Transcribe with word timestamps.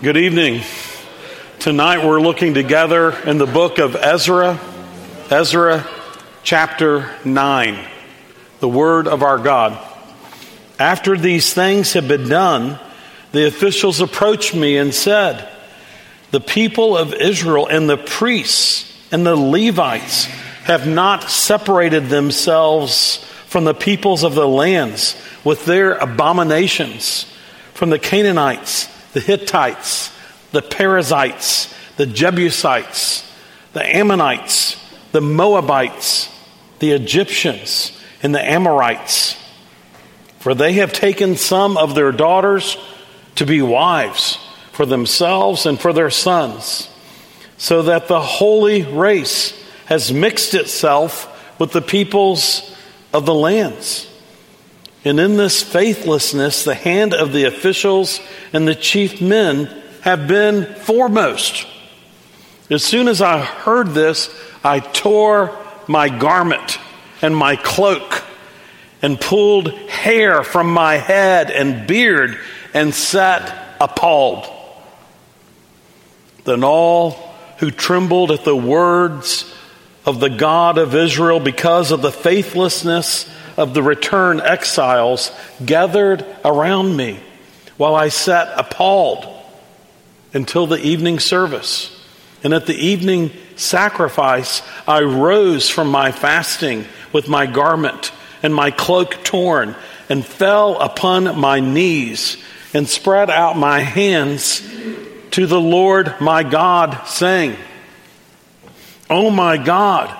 Good 0.00 0.16
evening. 0.16 0.62
Tonight 1.58 2.06
we're 2.06 2.20
looking 2.20 2.54
together 2.54 3.10
in 3.26 3.38
the 3.38 3.48
book 3.48 3.80
of 3.80 3.96
Ezra, 3.96 4.60
Ezra 5.28 5.84
chapter 6.44 7.10
9, 7.24 7.84
the 8.60 8.68
word 8.68 9.08
of 9.08 9.24
our 9.24 9.38
God. 9.38 9.76
After 10.78 11.16
these 11.18 11.52
things 11.52 11.94
had 11.94 12.06
been 12.06 12.28
done, 12.28 12.78
the 13.32 13.48
officials 13.48 14.00
approached 14.00 14.54
me 14.54 14.76
and 14.76 14.94
said, 14.94 15.48
The 16.30 16.38
people 16.38 16.96
of 16.96 17.12
Israel 17.12 17.66
and 17.66 17.90
the 17.90 17.96
priests 17.96 18.96
and 19.10 19.26
the 19.26 19.34
Levites 19.34 20.26
have 20.62 20.86
not 20.86 21.28
separated 21.28 22.06
themselves 22.06 23.16
from 23.48 23.64
the 23.64 23.74
peoples 23.74 24.22
of 24.22 24.36
the 24.36 24.46
lands 24.46 25.20
with 25.42 25.64
their 25.64 25.94
abominations, 25.94 27.24
from 27.74 27.90
the 27.90 27.98
Canaanites 27.98 28.94
the 29.18 29.24
Hittites, 29.24 30.12
the 30.52 30.62
Perizzites, 30.62 31.74
the 31.96 32.06
Jebusites, 32.06 33.28
the 33.72 33.84
Ammonites, 33.84 34.80
the 35.10 35.20
Moabites, 35.20 36.32
the 36.78 36.92
Egyptians, 36.92 38.00
and 38.22 38.32
the 38.32 38.40
Amorites. 38.40 39.36
For 40.38 40.54
they 40.54 40.74
have 40.74 40.92
taken 40.92 41.36
some 41.36 41.76
of 41.76 41.96
their 41.96 42.12
daughters 42.12 42.76
to 43.34 43.44
be 43.44 43.60
wives 43.60 44.38
for 44.70 44.86
themselves 44.86 45.66
and 45.66 45.80
for 45.80 45.92
their 45.92 46.10
sons, 46.10 46.88
so 47.56 47.82
that 47.82 48.06
the 48.06 48.20
holy 48.20 48.84
race 48.84 49.52
has 49.86 50.12
mixed 50.12 50.54
itself 50.54 51.58
with 51.58 51.72
the 51.72 51.82
peoples 51.82 52.72
of 53.12 53.26
the 53.26 53.34
lands. 53.34 54.07
And 55.04 55.20
in 55.20 55.36
this 55.36 55.62
faithlessness, 55.62 56.64
the 56.64 56.74
hand 56.74 57.14
of 57.14 57.32
the 57.32 57.44
officials 57.44 58.20
and 58.52 58.66
the 58.66 58.74
chief 58.74 59.20
men 59.20 59.66
have 60.02 60.26
been 60.26 60.74
foremost. 60.74 61.66
As 62.70 62.84
soon 62.84 63.08
as 63.08 63.22
I 63.22 63.40
heard 63.40 63.88
this, 63.88 64.28
I 64.62 64.80
tore 64.80 65.56
my 65.86 66.08
garment 66.08 66.78
and 67.22 67.34
my 67.34 67.56
cloak 67.56 68.24
and 69.00 69.20
pulled 69.20 69.72
hair 69.88 70.42
from 70.42 70.72
my 70.72 70.96
head 70.96 71.50
and 71.50 71.86
beard 71.86 72.38
and 72.74 72.94
sat 72.94 73.76
appalled. 73.80 74.46
Then 76.44 76.64
all 76.64 77.12
who 77.58 77.70
trembled 77.70 78.30
at 78.30 78.44
the 78.44 78.56
words 78.56 79.52
of 80.04 80.20
the 80.20 80.30
God 80.30 80.78
of 80.78 80.94
Israel 80.94 81.40
because 81.40 81.90
of 81.90 82.02
the 82.02 82.12
faithlessness 82.12 83.28
of 83.58 83.74
the 83.74 83.82
returned 83.82 84.40
exiles 84.40 85.32
gathered 85.66 86.24
around 86.44 86.96
me 86.96 87.18
while 87.76 87.96
I 87.96 88.08
sat 88.08 88.56
appalled 88.56 89.26
until 90.32 90.68
the 90.68 90.80
evening 90.80 91.18
service. 91.18 91.94
And 92.44 92.54
at 92.54 92.66
the 92.66 92.76
evening 92.76 93.32
sacrifice, 93.56 94.62
I 94.86 95.02
rose 95.02 95.68
from 95.68 95.90
my 95.90 96.12
fasting 96.12 96.86
with 97.12 97.28
my 97.28 97.46
garment 97.46 98.12
and 98.44 98.54
my 98.54 98.70
cloak 98.70 99.24
torn 99.24 99.74
and 100.08 100.24
fell 100.24 100.80
upon 100.80 101.36
my 101.36 101.58
knees 101.58 102.36
and 102.72 102.88
spread 102.88 103.28
out 103.28 103.56
my 103.56 103.80
hands 103.80 104.60
to 105.32 105.46
the 105.46 105.60
Lord 105.60 106.14
my 106.20 106.44
God, 106.44 107.06
saying, 107.08 107.56
Oh 109.10 109.30
my 109.30 109.56
God, 109.56 110.16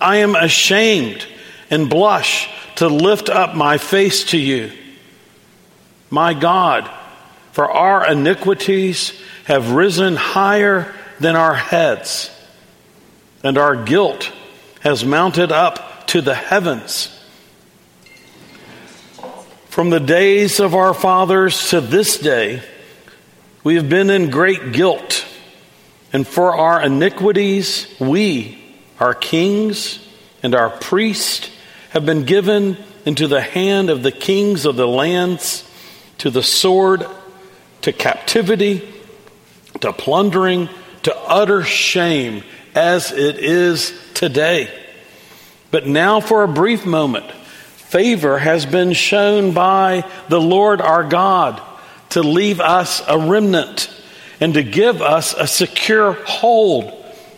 I 0.00 0.18
am 0.18 0.36
ashamed 0.36 1.26
and 1.68 1.90
blush 1.90 2.48
to 2.80 2.88
lift 2.88 3.28
up 3.28 3.54
my 3.54 3.76
face 3.76 4.24
to 4.24 4.38
you. 4.38 4.72
My 6.08 6.32
God, 6.32 6.90
for 7.52 7.70
our 7.70 8.10
iniquities 8.10 9.12
have 9.44 9.72
risen 9.72 10.16
higher 10.16 10.90
than 11.18 11.36
our 11.36 11.54
heads, 11.54 12.30
and 13.44 13.58
our 13.58 13.84
guilt 13.84 14.32
has 14.80 15.04
mounted 15.04 15.52
up 15.52 16.06
to 16.06 16.22
the 16.22 16.34
heavens. 16.34 17.14
From 19.68 19.90
the 19.90 20.00
days 20.00 20.58
of 20.58 20.74
our 20.74 20.94
fathers 20.94 21.68
to 21.68 21.82
this 21.82 22.16
day, 22.16 22.62
we 23.62 23.74
have 23.74 23.90
been 23.90 24.08
in 24.08 24.30
great 24.30 24.72
guilt, 24.72 25.26
and 26.14 26.26
for 26.26 26.56
our 26.56 26.82
iniquities, 26.82 27.94
we, 28.00 28.58
our 28.98 29.12
kings 29.12 29.98
and 30.42 30.54
our 30.54 30.70
priests, 30.70 31.50
have 31.90 32.06
been 32.06 32.24
given 32.24 32.76
into 33.04 33.26
the 33.26 33.40
hand 33.40 33.90
of 33.90 34.02
the 34.02 34.12
kings 34.12 34.64
of 34.64 34.76
the 34.76 34.86
lands 34.86 35.68
to 36.18 36.30
the 36.30 36.42
sword, 36.42 37.04
to 37.82 37.92
captivity, 37.92 38.88
to 39.80 39.92
plundering, 39.92 40.68
to 41.02 41.16
utter 41.16 41.62
shame, 41.62 42.42
as 42.74 43.10
it 43.10 43.38
is 43.38 43.92
today. 44.14 44.70
But 45.70 45.86
now, 45.86 46.20
for 46.20 46.42
a 46.42 46.48
brief 46.48 46.86
moment, 46.86 47.30
favor 47.30 48.38
has 48.38 48.66
been 48.66 48.92
shown 48.92 49.52
by 49.52 50.08
the 50.28 50.40
Lord 50.40 50.80
our 50.80 51.04
God 51.04 51.60
to 52.10 52.22
leave 52.22 52.60
us 52.60 53.02
a 53.08 53.18
remnant 53.18 53.90
and 54.40 54.54
to 54.54 54.62
give 54.62 55.02
us 55.02 55.34
a 55.34 55.46
secure 55.46 56.12
hold 56.12 56.92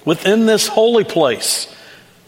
within 0.04 0.46
this 0.46 0.66
holy 0.66 1.04
place, 1.04 1.74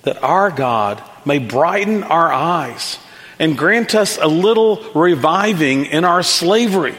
that 0.02 0.22
our 0.22 0.50
God 0.50 1.02
may 1.24 1.38
brighten 1.38 2.02
our 2.02 2.32
eyes 2.32 2.98
and 3.38 3.58
grant 3.58 3.94
us 3.94 4.18
a 4.18 4.26
little 4.26 4.82
reviving 4.94 5.86
in 5.86 6.04
our 6.04 6.22
slavery. 6.22 6.94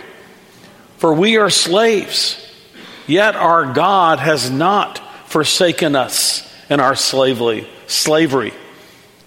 For 0.98 1.14
we 1.14 1.38
are 1.38 1.50
slaves, 1.50 2.42
yet 3.08 3.36
our 3.36 3.74
God 3.74 4.20
has 4.20 4.50
not 4.50 5.00
forsaken 5.30 5.96
us 5.96 6.42
in 6.70 6.80
our 6.80 6.96
slavery, 6.96 7.68
slavery, 7.88 8.54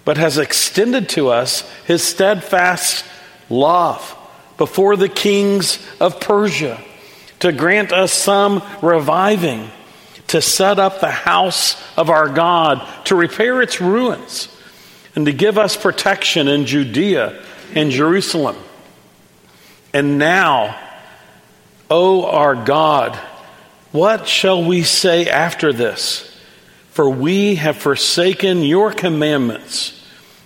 but 0.05 0.17
has 0.17 0.37
extended 0.37 1.09
to 1.09 1.29
us 1.29 1.61
his 1.85 2.03
steadfast 2.03 3.05
love 3.49 4.15
before 4.57 4.95
the 4.95 5.09
kings 5.09 5.79
of 5.99 6.19
Persia 6.19 6.81
to 7.39 7.51
grant 7.51 7.93
us 7.93 8.11
some 8.11 8.61
reviving, 8.81 9.69
to 10.27 10.41
set 10.41 10.77
up 10.77 10.99
the 10.99 11.09
house 11.09 11.81
of 11.97 12.09
our 12.09 12.27
God, 12.27 12.85
to 13.05 13.15
repair 13.15 13.61
its 13.61 13.79
ruins 13.79 14.49
and 15.19 15.25
to 15.25 15.33
give 15.33 15.57
us 15.57 15.75
protection 15.75 16.47
in 16.47 16.65
Judea 16.65 17.43
and 17.75 17.91
Jerusalem. 17.91 18.55
And 19.93 20.17
now, 20.17 20.79
O 21.89 22.25
our 22.25 22.55
God, 22.55 23.17
what 23.91 24.29
shall 24.29 24.63
we 24.63 24.83
say 24.83 25.27
after 25.27 25.73
this? 25.73 26.25
For 26.91 27.09
we 27.09 27.55
have 27.55 27.75
forsaken 27.75 28.63
your 28.63 28.93
commandments, 28.93 30.01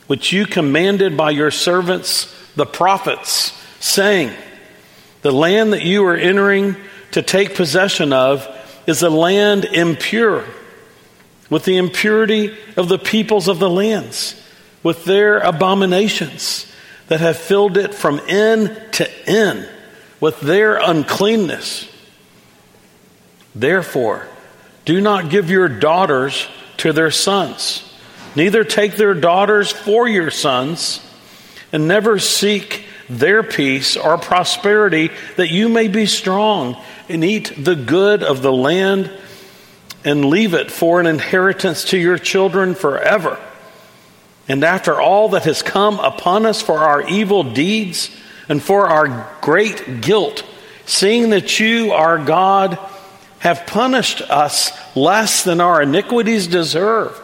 which 0.08 0.34
you 0.34 0.48
commanded 0.48 1.16
by 1.16 1.30
your 1.30 1.52
servants, 1.52 2.34
the 2.56 2.66
prophets, 2.66 3.54
saying, 3.80 4.32
The 5.22 5.32
land 5.32 5.74
that 5.74 5.84
you 5.84 6.04
are 6.06 6.16
entering 6.16 6.78
to 7.12 7.22
take 7.22 7.54
possession 7.54 8.12
of 8.12 8.48
is 8.88 9.04
a 9.04 9.10
land 9.12 9.66
impure, 9.66 10.44
with 11.52 11.64
the 11.64 11.78
impurity 11.78 12.58
of 12.76 12.90
the 12.90 12.98
peoples 12.98 13.48
of 13.48 13.60
the 13.60 13.70
lands 13.70 14.40
with 14.84 15.06
their 15.06 15.40
abominations 15.40 16.72
that 17.08 17.22
have 17.22 17.38
filled 17.38 17.78
it 17.78 17.94
from 17.94 18.22
end 18.28 18.80
to 18.92 19.30
end 19.30 19.68
with 20.20 20.40
their 20.42 20.78
uncleanness. 20.78 21.90
Therefore, 23.56 24.28
do 24.86 25.00
not 25.02 25.30
give 25.30 25.50
your 25.50 25.70
daughters 25.70 26.48
to 26.78 26.94
their 26.94 27.12
sons, 27.12 27.84
neither 28.36 28.64
take 28.64 28.96
their 28.96 29.14
daughters 29.14 29.72
for 29.72 30.08
your 30.08 30.32
sons, 30.32 31.02
and 31.72 31.88
never 31.88 32.20
seek 32.20 32.86
their 33.10 33.44
peace 33.44 33.96
or 33.96 34.18
prosperity, 34.18 35.12
that 35.36 35.50
you 35.52 35.70
may 35.70 35.88
be 35.88 36.06
strong 36.06 36.82
and 37.10 37.24
eat 37.24 37.54
the 37.58 37.76
good 37.76 38.24
of 38.24 38.42
the 38.42 38.52
land 38.52 39.12
and 40.06 40.26
leave 40.26 40.54
it 40.54 40.72
for 40.72 41.00
an 41.00 41.06
inheritance 41.06 41.86
to 41.86 41.98
your 41.98 42.18
children 42.18 42.76
forever. 42.76 43.38
And 44.48 44.64
after 44.64 45.00
all 45.00 45.30
that 45.30 45.44
has 45.44 45.62
come 45.62 46.00
upon 46.00 46.46
us 46.46 46.62
for 46.62 46.80
our 46.80 47.08
evil 47.08 47.44
deeds 47.44 48.10
and 48.50 48.62
for 48.62 48.88
our 48.88 49.32
great 49.42 50.02
guilt, 50.02 50.44
seeing 50.86 51.30
that 51.30 51.60
you, 51.60 51.92
our 51.92 52.18
God, 52.18 52.78
have 53.40 53.66
punished 53.66 54.22
us 54.22 54.72
less 54.96 55.44
than 55.44 55.62
our 55.62 55.82
iniquities 55.82 56.48
deserve, 56.48 57.20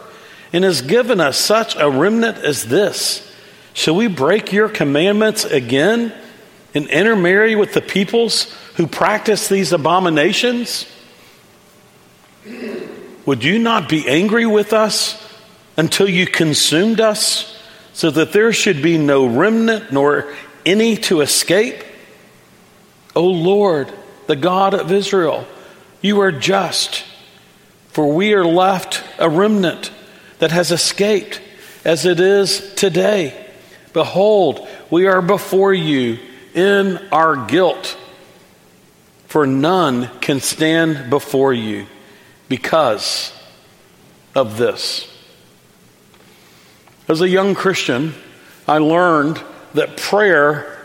and 0.52 0.64
has 0.64 0.82
given 0.82 1.20
us 1.20 1.38
such 1.38 1.76
a 1.76 1.90
remnant 1.90 2.38
as 2.38 2.64
this, 2.64 3.30
shall 3.72 3.96
we 3.96 4.06
break 4.06 4.52
your 4.52 4.68
commandments 4.68 5.44
again 5.44 6.12
and 6.74 6.88
intermarry 6.88 7.54
with 7.54 7.72
the 7.74 7.80
peoples 7.80 8.52
who 8.76 8.86
practice 8.86 9.48
these 9.48 9.72
abominations? 9.72 10.86
Would 13.26 13.44
you 13.44 13.58
not 13.58 13.88
be 13.88 14.08
angry 14.08 14.46
with 14.46 14.72
us? 14.72 15.29
Until 15.76 16.08
you 16.08 16.26
consumed 16.26 17.00
us, 17.00 17.56
so 17.92 18.10
that 18.10 18.32
there 18.32 18.52
should 18.52 18.82
be 18.82 18.98
no 18.98 19.26
remnant 19.26 19.92
nor 19.92 20.32
any 20.64 20.96
to 20.96 21.20
escape? 21.20 21.82
O 23.16 23.24
Lord, 23.24 23.92
the 24.26 24.36
God 24.36 24.74
of 24.74 24.92
Israel. 24.92 25.46
You 26.00 26.20
are 26.20 26.32
just, 26.32 27.04
for 27.88 28.12
we 28.12 28.32
are 28.32 28.44
left 28.44 29.02
a 29.18 29.28
remnant 29.28 29.90
that 30.38 30.52
has 30.52 30.70
escaped 30.70 31.42
as 31.84 32.06
it 32.06 32.20
is 32.20 32.74
today. 32.74 33.48
Behold, 33.92 34.66
we 34.88 35.06
are 35.06 35.20
before 35.20 35.74
you 35.74 36.18
in 36.54 36.98
our 37.10 37.46
guilt, 37.46 37.98
for 39.26 39.46
none 39.46 40.08
can 40.20 40.40
stand 40.40 41.10
before 41.10 41.52
you 41.52 41.86
because 42.48 43.32
of 44.34 44.56
this. 44.56 45.09
As 47.10 47.20
a 47.20 47.28
young 47.28 47.56
Christian, 47.56 48.14
I 48.68 48.78
learned 48.78 49.42
that 49.74 49.96
prayer 49.96 50.78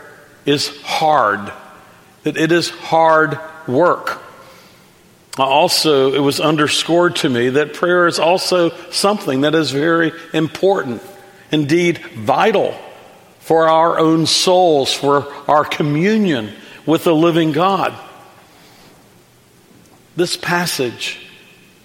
is 0.44 0.76
hard, 0.82 1.52
that 2.24 2.36
it 2.36 2.50
is 2.50 2.68
hard 2.68 3.38
work. 3.68 4.20
Also, 5.38 6.12
it 6.12 6.18
was 6.18 6.40
underscored 6.40 7.14
to 7.16 7.28
me 7.28 7.50
that 7.50 7.74
prayer 7.74 8.08
is 8.08 8.18
also 8.18 8.70
something 8.90 9.42
that 9.42 9.54
is 9.54 9.70
very 9.70 10.10
important, 10.34 11.00
indeed 11.52 11.98
vital 11.98 12.76
for 13.38 13.68
our 13.68 13.96
own 13.96 14.26
souls, 14.26 14.92
for 14.92 15.32
our 15.48 15.64
communion 15.64 16.52
with 16.86 17.04
the 17.04 17.14
living 17.14 17.52
God. 17.52 17.94
This 20.16 20.36
passage 20.36 21.20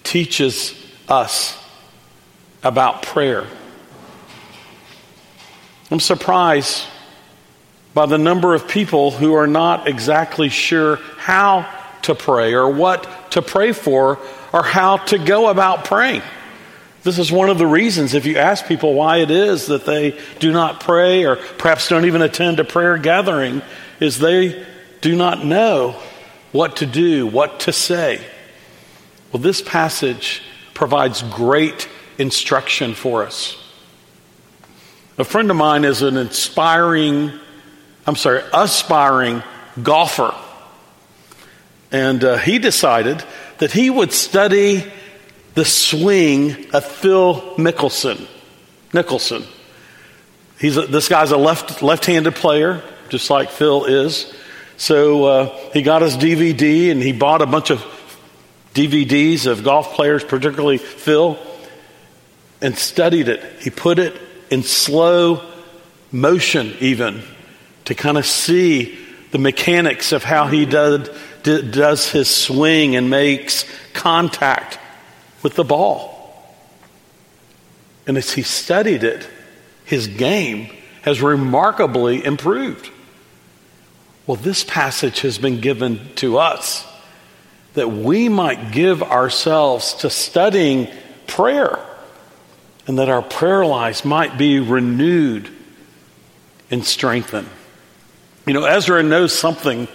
teaches 0.02 0.74
us 1.08 1.56
about 2.64 3.02
prayer. 3.02 3.46
I'm 5.92 6.00
surprised 6.00 6.86
by 7.92 8.06
the 8.06 8.16
number 8.16 8.54
of 8.54 8.66
people 8.66 9.10
who 9.10 9.34
are 9.34 9.46
not 9.46 9.86
exactly 9.86 10.48
sure 10.48 10.96
how 11.18 11.68
to 12.02 12.14
pray 12.14 12.54
or 12.54 12.70
what 12.70 13.30
to 13.32 13.42
pray 13.42 13.72
for 13.72 14.18
or 14.54 14.62
how 14.62 14.96
to 14.96 15.18
go 15.18 15.50
about 15.50 15.84
praying. 15.84 16.22
This 17.02 17.18
is 17.18 17.30
one 17.30 17.50
of 17.50 17.58
the 17.58 17.66
reasons, 17.66 18.14
if 18.14 18.24
you 18.24 18.38
ask 18.38 18.64
people 18.64 18.94
why 18.94 19.18
it 19.18 19.30
is 19.30 19.66
that 19.66 19.84
they 19.84 20.18
do 20.38 20.50
not 20.50 20.80
pray 20.80 21.26
or 21.26 21.36
perhaps 21.36 21.88
don't 21.88 22.06
even 22.06 22.22
attend 22.22 22.58
a 22.58 22.64
prayer 22.64 22.96
gathering, 22.96 23.60
is 24.00 24.18
they 24.18 24.64
do 25.02 25.14
not 25.14 25.44
know 25.44 26.00
what 26.52 26.76
to 26.76 26.86
do, 26.86 27.26
what 27.26 27.60
to 27.60 27.72
say. 27.72 28.24
Well, 29.30 29.42
this 29.42 29.60
passage 29.60 30.42
provides 30.72 31.20
great 31.22 31.86
instruction 32.16 32.94
for 32.94 33.24
us. 33.24 33.61
A 35.18 35.24
friend 35.24 35.50
of 35.50 35.56
mine 35.58 35.84
is 35.84 36.00
an 36.00 36.16
inspiring, 36.16 37.32
I'm 38.06 38.16
sorry, 38.16 38.42
aspiring 38.54 39.42
golfer. 39.82 40.34
And 41.90 42.24
uh, 42.24 42.38
he 42.38 42.58
decided 42.58 43.22
that 43.58 43.72
he 43.72 43.90
would 43.90 44.12
study 44.12 44.90
the 45.52 45.66
swing 45.66 46.70
of 46.72 46.86
Phil 46.86 47.34
Mickelson. 47.58 48.26
Nicholson. 48.94 49.44
He's 50.58 50.78
a, 50.78 50.86
this 50.86 51.10
guy's 51.10 51.30
a 51.30 51.36
left 51.36 51.82
left-handed 51.82 52.34
player, 52.34 52.82
just 53.10 53.28
like 53.28 53.50
Phil 53.50 53.84
is. 53.84 54.32
So 54.78 55.24
uh, 55.24 55.58
he 55.74 55.82
got 55.82 56.00
his 56.00 56.16
DVD 56.16 56.90
and 56.90 57.02
he 57.02 57.12
bought 57.12 57.42
a 57.42 57.46
bunch 57.46 57.70
of 57.70 57.84
DVDs 58.72 59.46
of 59.46 59.62
golf 59.62 59.92
players, 59.92 60.24
particularly 60.24 60.78
Phil, 60.78 61.38
and 62.62 62.78
studied 62.78 63.28
it. 63.28 63.42
He 63.60 63.68
put 63.68 63.98
it 63.98 64.18
in 64.52 64.62
slow 64.62 65.42
motion, 66.12 66.76
even 66.78 67.22
to 67.86 67.94
kind 67.94 68.18
of 68.18 68.26
see 68.26 68.98
the 69.30 69.38
mechanics 69.38 70.12
of 70.12 70.22
how 70.22 70.46
he 70.46 70.66
did, 70.66 71.08
does 71.42 72.10
his 72.10 72.28
swing 72.28 72.94
and 72.94 73.08
makes 73.08 73.64
contact 73.94 74.78
with 75.42 75.54
the 75.54 75.64
ball. 75.64 76.44
And 78.06 78.18
as 78.18 78.30
he 78.32 78.42
studied 78.42 79.04
it, 79.04 79.26
his 79.86 80.06
game 80.06 80.70
has 81.00 81.22
remarkably 81.22 82.22
improved. 82.22 82.90
Well, 84.26 84.36
this 84.36 84.64
passage 84.64 85.20
has 85.20 85.38
been 85.38 85.62
given 85.62 86.14
to 86.16 86.36
us 86.36 86.86
that 87.72 87.90
we 87.90 88.28
might 88.28 88.70
give 88.70 89.02
ourselves 89.02 89.94
to 89.94 90.10
studying 90.10 90.88
prayer 91.26 91.78
and 92.86 92.98
that 92.98 93.08
our 93.08 93.22
prayer 93.22 93.64
lives 93.64 94.04
might 94.04 94.36
be 94.36 94.58
renewed 94.58 95.48
and 96.70 96.84
strengthened. 96.84 97.48
You 98.46 98.54
know, 98.54 98.64
Ezra 98.64 99.02
knows 99.02 99.32
something 99.36 99.86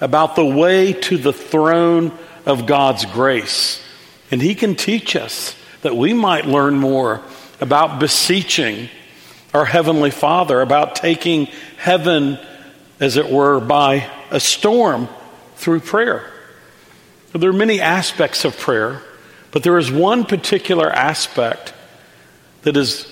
about 0.00 0.36
the 0.36 0.44
way 0.44 0.92
to 0.92 1.16
the 1.16 1.32
throne 1.32 2.12
of 2.44 2.66
God's 2.66 3.04
grace. 3.06 3.82
And 4.30 4.40
he 4.40 4.54
can 4.54 4.74
teach 4.74 5.16
us 5.16 5.56
that 5.82 5.96
we 5.96 6.12
might 6.12 6.46
learn 6.46 6.76
more 6.76 7.22
about 7.60 7.98
beseeching 7.98 8.88
our 9.54 9.64
Heavenly 9.64 10.10
Father, 10.10 10.60
about 10.60 10.96
taking 10.96 11.46
heaven, 11.78 12.38
as 13.00 13.16
it 13.16 13.30
were, 13.30 13.58
by 13.58 14.08
a 14.30 14.38
storm 14.38 15.08
through 15.56 15.80
prayer. 15.80 16.30
There 17.32 17.50
are 17.50 17.54
many 17.54 17.80
aspects 17.80 18.44
of 18.44 18.56
prayer, 18.56 19.02
but 19.50 19.62
there 19.62 19.78
is 19.78 19.90
one 19.90 20.24
particular 20.24 20.90
aspect 20.90 21.72
that 22.66 22.76
is 22.76 23.06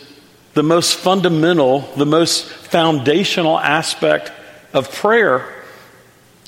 the 0.54 0.64
most 0.64 0.96
fundamental, 0.96 1.82
the 1.96 2.04
most 2.04 2.44
foundational 2.44 3.56
aspect 3.56 4.32
of 4.72 4.92
prayer 4.92 5.48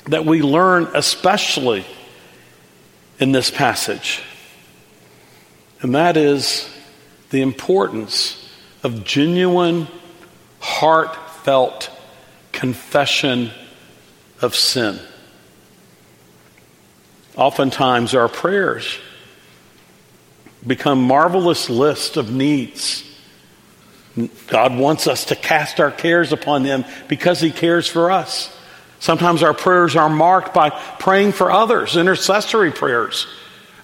that 0.07 0.25
we 0.25 0.41
learn, 0.41 0.89
especially 0.93 1.85
in 3.17 3.31
this 3.31 3.49
passage. 3.49 4.21
And 5.79 5.95
that 5.95 6.17
is 6.17 6.69
the 7.29 7.41
importance 7.41 8.45
of 8.83 9.05
genuine, 9.05 9.87
heartfelt 10.59 11.89
confession 12.51 13.51
of 14.41 14.53
sin. 14.53 14.99
Oftentimes, 17.37 18.13
our 18.13 18.27
prayers 18.27 18.97
become 20.67 21.01
marvelous 21.01 21.69
lists 21.69 22.17
of 22.17 22.31
needs. 22.31 23.03
God 24.47 24.75
wants 24.75 25.07
us 25.07 25.25
to 25.25 25.35
cast 25.35 25.79
our 25.79 25.91
cares 25.91 26.31
upon 26.33 26.65
Him 26.65 26.85
because 27.07 27.39
He 27.39 27.51
cares 27.51 27.87
for 27.87 28.11
us. 28.11 28.53
Sometimes 28.99 29.43
our 29.43 29.53
prayers 29.53 29.95
are 29.95 30.09
marked 30.09 30.53
by 30.53 30.71
praying 30.99 31.31
for 31.31 31.51
others, 31.51 31.95
intercessory 31.95 32.71
prayers. 32.71 33.27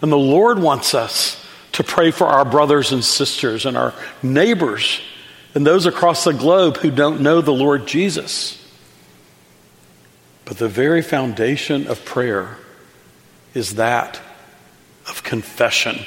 And 0.01 0.12
the 0.12 0.18
Lord 0.18 0.59
wants 0.59 0.94
us 0.94 1.43
to 1.74 1.84
pray 1.84 2.12
for 2.12 2.27
our 2.27 2.46
brothers 2.46 2.91
and 2.91 3.03
sisters 3.03 3.65
and 3.65 3.77
our 3.77 3.93
neighbors 4.22 5.01
and 5.55 5.65
those 5.65 5.86
across 5.86 6.24
the 6.24 6.34
globe 6.34 6.77
who 6.77 6.89
don't 6.89 7.22
know 7.22 7.41
the 7.41 7.53
Lord 7.53 7.86
Jesus. 7.86 8.60
But 10.46 10.57
the 10.57 10.67
very 10.67 11.01
foundation 11.01 11.88
of 11.88 12.03
prayer 12.05 12.57
is 13.53 13.75
that 13.75 14.19
of 15.07 15.24
confession. 15.24 16.00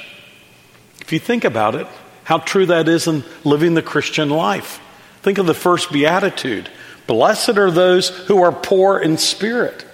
If 1.07 1.13
you 1.13 1.19
think 1.19 1.45
about 1.45 1.75
it, 1.75 1.87
how 2.25 2.39
true 2.39 2.65
that 2.65 2.89
is 2.89 3.07
in 3.07 3.23
living 3.45 3.75
the 3.75 3.81
Christian 3.81 4.29
life. 4.29 4.81
Think 5.21 5.37
of 5.37 5.45
the 5.45 5.53
first 5.53 5.89
beatitude 5.89 6.69
Blessed 7.07 7.57
are 7.57 7.71
those 7.71 8.09
who 8.09 8.43
are 8.43 8.51
poor 8.51 8.99
in 8.99 9.17
spirit, 9.17 9.85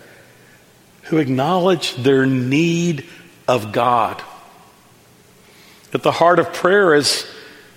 who 1.04 1.20
acknowledge 1.20 1.94
their 1.98 2.26
need 2.26 3.06
of 3.48 3.72
God. 3.72 4.20
At 5.94 6.02
the 6.02 6.12
heart 6.12 6.40
of 6.40 6.52
prayer 6.52 6.96
is 6.96 7.28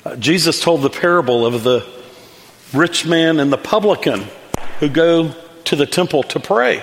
uh, 0.06 0.16
Jesus 0.16 0.62
told 0.62 0.80
the 0.80 0.88
parable 0.88 1.44
of 1.44 1.62
the 1.62 1.86
rich 2.72 3.04
man 3.04 3.38
and 3.38 3.52
the 3.52 3.58
publican 3.58 4.24
who 4.80 4.88
go 4.88 5.34
to 5.64 5.76
the 5.76 5.84
temple 5.84 6.22
to 6.22 6.40
pray. 6.40 6.82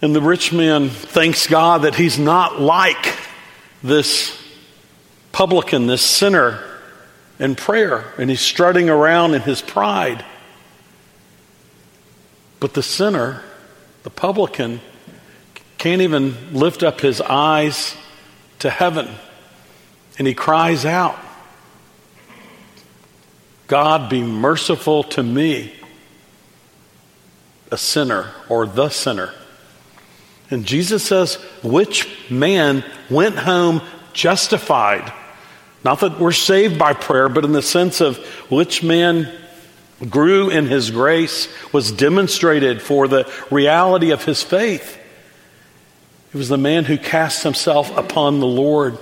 And 0.00 0.16
the 0.16 0.22
rich 0.22 0.54
man 0.54 0.88
thanks 0.88 1.46
God 1.46 1.82
that 1.82 1.96
he's 1.96 2.18
not 2.18 2.58
like 2.58 3.14
this 3.82 4.45
publican, 5.36 5.86
this 5.86 6.00
sinner 6.00 6.64
in 7.38 7.54
prayer, 7.54 8.14
and 8.16 8.30
he's 8.30 8.40
strutting 8.40 8.88
around 8.88 9.34
in 9.34 9.42
his 9.42 9.60
pride. 9.60 10.24
But 12.58 12.72
the 12.72 12.82
sinner, 12.82 13.42
the 14.02 14.08
publican, 14.08 14.80
can't 15.76 16.00
even 16.00 16.54
lift 16.54 16.82
up 16.82 17.02
his 17.02 17.20
eyes 17.20 17.94
to 18.60 18.70
heaven. 18.70 19.10
And 20.18 20.26
he 20.26 20.32
cries 20.32 20.86
out, 20.86 21.18
God, 23.66 24.08
be 24.08 24.22
merciful 24.22 25.02
to 25.02 25.22
me, 25.22 25.74
a 27.70 27.76
sinner 27.76 28.32
or 28.48 28.64
the 28.64 28.88
sinner. 28.88 29.34
And 30.50 30.64
Jesus 30.64 31.04
says, 31.04 31.34
which 31.62 32.08
man 32.30 32.82
went 33.10 33.36
home 33.36 33.82
justified? 34.14 35.12
Not 35.84 36.00
that 36.00 36.18
we're 36.18 36.32
saved 36.32 36.78
by 36.78 36.94
prayer, 36.94 37.28
but 37.28 37.44
in 37.44 37.52
the 37.52 37.62
sense 37.62 38.00
of 38.00 38.18
which 38.50 38.82
man 38.82 39.32
grew 40.10 40.50
in 40.50 40.66
his 40.66 40.90
grace, 40.90 41.48
was 41.72 41.92
demonstrated 41.92 42.82
for 42.82 43.08
the 43.08 43.32
reality 43.50 44.10
of 44.10 44.24
his 44.24 44.42
faith. 44.42 44.98
It 46.34 46.36
was 46.36 46.48
the 46.48 46.58
man 46.58 46.84
who 46.84 46.98
cast 46.98 47.42
himself 47.44 47.96
upon 47.96 48.40
the 48.40 48.46
Lord 48.46 48.98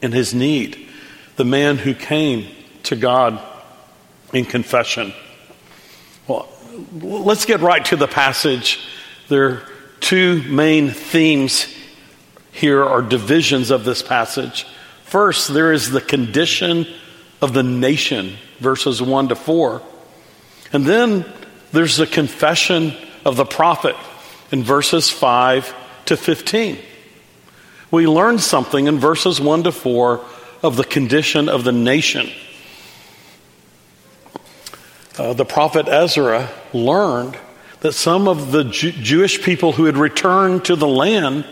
in 0.00 0.12
his 0.12 0.32
need, 0.32 0.88
the 1.36 1.44
man 1.44 1.76
who 1.76 1.94
came 1.94 2.46
to 2.84 2.96
God 2.96 3.40
in 4.32 4.44
confession. 4.44 5.12
Well, 6.26 6.48
let's 6.92 7.44
get 7.44 7.60
right 7.60 7.84
to 7.86 7.96
the 7.96 8.08
passage. 8.08 8.80
There 9.28 9.48
are 9.48 9.62
two 10.00 10.42
main 10.44 10.90
themes 10.90 11.66
here, 12.52 12.82
or 12.82 13.02
divisions 13.02 13.70
of 13.70 13.84
this 13.84 14.02
passage. 14.02 14.66
First, 15.16 15.48
there 15.48 15.72
is 15.72 15.90
the 15.90 16.02
condition 16.02 16.86
of 17.40 17.54
the 17.54 17.62
nation, 17.62 18.36
verses 18.58 19.00
1 19.00 19.28
to 19.28 19.34
4. 19.34 19.80
And 20.74 20.84
then 20.84 21.24
there's 21.72 21.96
the 21.96 22.06
confession 22.06 22.92
of 23.24 23.36
the 23.36 23.46
prophet 23.46 23.96
in 24.52 24.62
verses 24.62 25.08
5 25.08 25.74
to 26.04 26.18
15. 26.18 26.76
We 27.90 28.06
learn 28.06 28.38
something 28.38 28.88
in 28.88 28.98
verses 28.98 29.40
1 29.40 29.62
to 29.62 29.72
4 29.72 30.22
of 30.62 30.76
the 30.76 30.84
condition 30.84 31.48
of 31.48 31.64
the 31.64 31.72
nation. 31.72 32.28
Uh, 35.16 35.32
the 35.32 35.46
prophet 35.46 35.88
Ezra 35.88 36.50
learned 36.74 37.38
that 37.80 37.92
some 37.92 38.28
of 38.28 38.52
the 38.52 38.64
Jew- 38.64 38.92
Jewish 38.92 39.42
people 39.42 39.72
who 39.72 39.86
had 39.86 39.96
returned 39.96 40.66
to 40.66 40.76
the 40.76 40.86
land 40.86 41.46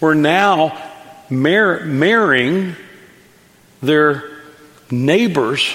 were 0.00 0.14
now 0.14 0.72
mar- 1.28 1.80
marrying 1.80 2.76
their 3.86 4.24
neighbors 4.90 5.74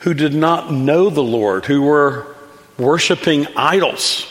who 0.00 0.14
did 0.14 0.34
not 0.34 0.72
know 0.72 1.10
the 1.10 1.22
Lord, 1.22 1.64
who 1.64 1.82
were 1.82 2.34
worshiping 2.78 3.46
idols. 3.56 4.26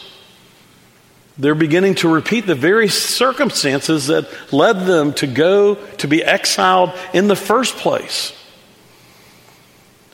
They're 1.38 1.56
beginning 1.56 1.96
to 1.96 2.12
repeat 2.12 2.48
the 2.48 2.56
very 2.56 2.88
circumstances 2.88 4.08
that 4.08 4.28
led 4.52 4.86
them 4.86 5.14
to 5.16 5.28
go 5.28 5.76
to 5.76 6.08
be 6.08 6.24
exiled 6.24 6.94
in 7.14 7.28
the 7.28 7.36
first 7.36 7.76
place. 7.76 8.34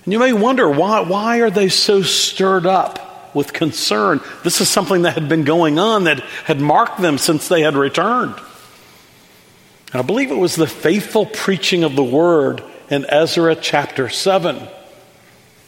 And 0.04 0.12
you 0.12 0.20
may 0.20 0.34
wonder 0.34 0.70
why, 0.70 1.00
why 1.02 1.40
are 1.40 1.50
they 1.50 1.70
so 1.70 2.02
stirred 2.02 2.66
up 2.66 3.34
with 3.34 3.54
concern? 3.54 4.20
This 4.44 4.60
is 4.60 4.68
something 4.68 5.04
that 5.04 5.14
had 5.14 5.30
been 5.30 5.46
going 5.46 5.80
on 5.80 6.06
that 6.06 6.20
had 6.20 6.60
marked 6.60 7.00
them 7.00 7.18
since 7.18 7.48
they 7.48 7.62
had 7.62 7.76
returned. 7.76 8.36
And 9.94 10.02
I 10.02 10.06
believe 10.06 10.32
it 10.32 10.38
was 10.38 10.56
the 10.56 10.66
faithful 10.66 11.28
preaching 11.28 11.84
of 11.84 11.96
the 11.96 12.04
word 12.04 12.64
in 12.90 13.06
Ezra 13.08 13.56
chapter 13.56 14.10
7. 14.10 14.68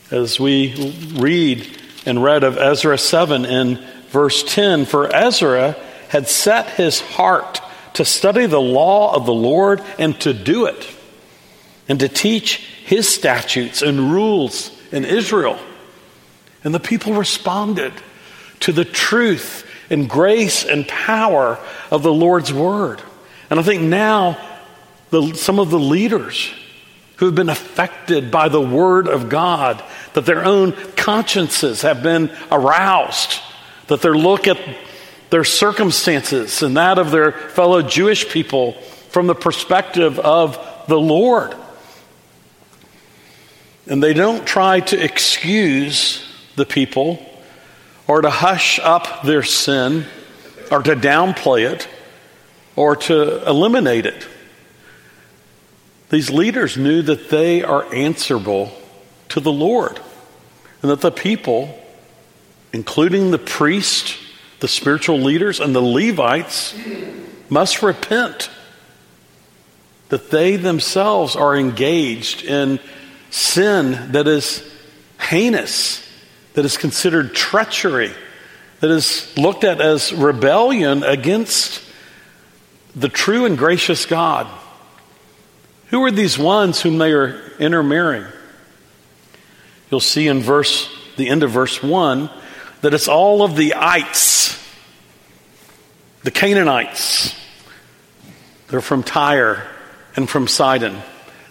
As 0.10 0.40
we 0.40 0.96
read 1.14 1.68
and 2.08 2.24
read 2.24 2.44
of 2.44 2.58
Ezra 2.58 2.98
7 2.98 3.46
in 3.46 3.86
verse 4.10 4.42
10 4.44 4.86
For 4.86 5.16
Ezra 5.16 5.74
had 6.10 6.28
set 6.28 6.72
his 6.72 7.02
heart 7.02 7.62
to 7.94 8.04
study 8.04 8.48
the 8.48 8.60
law 8.60 9.16
of 9.16 9.28
the 9.28 9.34
Lord 9.34 9.84
and 10.00 10.20
to 10.22 10.34
do 10.34 10.66
it, 10.66 10.88
and 11.88 12.00
to 12.00 12.10
teach 12.10 12.58
his 12.84 13.08
statutes 13.08 13.84
and 13.84 14.12
rules 14.12 14.72
in 14.92 15.06
Israel. 15.06 15.60
And 16.64 16.74
the 16.74 16.80
people 16.80 17.14
responded 17.14 17.94
to 18.62 18.72
the 18.72 18.86
truth 18.86 19.70
and 19.92 20.10
grace 20.10 20.66
and 20.66 20.88
power 20.88 21.60
of 21.92 22.02
the 22.02 22.14
Lord's 22.14 22.52
word. 22.52 23.04
And 23.50 23.60
I 23.60 23.64
think 23.64 23.84
now 23.84 24.38
the, 25.10 25.34
some 25.34 25.60
of 25.60 25.70
the 25.70 25.80
leaders 25.80 26.52
who 27.18 27.28
have 27.28 27.36
been 27.36 27.50
affected 27.50 28.30
by 28.32 28.50
the 28.50 28.62
word 28.62 29.08
of 29.08 29.30
God, 29.30 29.84
that 30.14 30.26
their 30.26 30.44
own 30.44 30.74
consciences 30.96 31.82
have 31.84 32.04
been 32.04 32.30
aroused, 32.52 33.40
that 33.88 34.02
they 34.02 34.10
look 34.10 34.48
at 34.48 34.60
their 35.30 35.44
circumstances 35.44 36.62
and 36.62 36.78
that 36.78 36.98
of 36.98 37.12
their 37.12 37.32
fellow 37.32 37.82
Jewish 37.82 38.30
people 38.30 38.74
from 39.10 39.28
the 39.28 39.36
perspective 39.36 40.20
of 40.20 40.60
the 40.88 41.00
Lord. 41.00 41.56
And 43.88 44.02
they 44.02 44.14
don't 44.14 44.46
try 44.46 44.82
to 44.82 45.02
excuse 45.02 46.26
the 46.56 46.66
people 46.66 47.26
or 48.08 48.22
to 48.22 48.30
hush 48.30 48.80
up 48.80 49.24
their 49.24 49.44
sin 49.44 50.06
or 50.72 50.82
to 50.84 50.96
downplay 50.96 51.72
it 51.72 51.88
or 52.76 52.96
to 52.96 53.48
eliminate 53.48 54.06
it. 54.06 54.28
These 56.10 56.30
leaders 56.30 56.78
knew 56.78 57.02
that 57.02 57.30
they 57.30 57.64
are 57.64 57.92
answerable 57.94 58.72
to 59.30 59.40
the 59.40 59.52
Lord 59.52 60.00
and 60.82 60.92
that 60.92 61.02
the 61.02 61.12
people, 61.12 61.78
including 62.74 63.32
the 63.32 63.40
priest, 63.40 64.18
the 64.60 64.68
spiritual 64.68 65.20
leaders, 65.20 65.60
and 65.60 65.76
the 65.76 65.82
Levites, 65.82 66.76
must 67.50 67.82
repent. 67.82 68.50
That 70.10 70.30
they 70.30 70.56
themselves 70.56 71.36
are 71.36 71.56
engaged 71.56 72.44
in 72.44 72.80
sin 73.32 74.12
that 74.12 74.28
is 74.28 74.64
heinous, 75.20 76.08
that 76.54 76.66
is 76.66 76.78
considered 76.78 77.34
treachery, 77.34 78.12
that 78.80 78.92
is 78.92 79.36
looked 79.38 79.64
at 79.64 79.82
as 79.82 80.14
rebellion 80.14 81.04
against 81.04 81.82
the 82.96 83.10
true 83.10 83.46
and 83.46 83.58
gracious 83.58 84.06
God. 84.06 84.48
Who 85.88 86.04
are 86.04 86.12
these 86.12 86.38
ones 86.38 86.82
whom 86.82 86.98
they 86.98 87.12
are 87.12 87.40
intermarrying? 87.60 88.26
You'll 89.92 90.00
see 90.00 90.28
in 90.28 90.42
verse 90.42 90.90
the 91.18 91.30
end 91.30 91.44
of 91.44 91.52
verse 91.52 91.84
1 91.84 92.30
that 92.82 92.94
it's 92.94 93.08
all 93.08 93.44
of 93.44 93.56
the 93.56 93.76
ites, 93.76 94.60
the 96.24 96.32
Canaanites. 96.32 97.36
They're 98.68 98.82
from 98.82 99.04
Tyre 99.04 99.68
and 100.16 100.30
from 100.30 100.48
Sidon. 100.48 100.98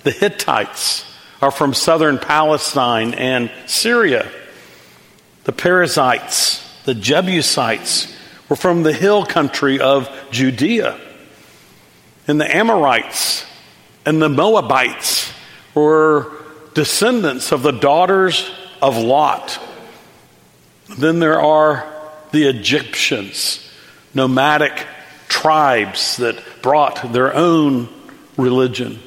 The 0.02 0.10
Hittites 0.10 1.04
are 1.40 1.50
from 1.50 1.74
southern 1.74 2.18
Palestine 2.18 3.14
and 3.14 3.50
Syria. 3.66 4.28
The 5.44 5.52
Perizzites, 5.52 6.62
the 6.84 6.94
Jebusites, 6.94 8.14
were 8.48 8.56
from 8.56 8.82
the 8.82 8.92
hill 8.92 9.24
country 9.24 9.80
of 9.80 10.08
Judea. 10.30 11.00
And 12.26 12.40
the 12.40 12.56
Amorites 12.56 13.46
and 14.06 14.20
the 14.20 14.28
Moabites 14.28 15.32
were 15.74 16.30
descendants 16.74 17.52
of 17.52 17.62
the 17.62 17.72
daughters 17.72 18.50
of 18.80 18.96
Lot. 18.96 19.58
Then 20.98 21.18
there 21.18 21.40
are 21.40 21.90
the 22.32 22.44
Egyptians, 22.44 23.70
nomadic 24.12 24.86
tribes 25.28 26.16
that 26.18 26.42
brought 26.62 27.12
their 27.12 27.34
own 27.34 27.88
religion. 28.36 29.00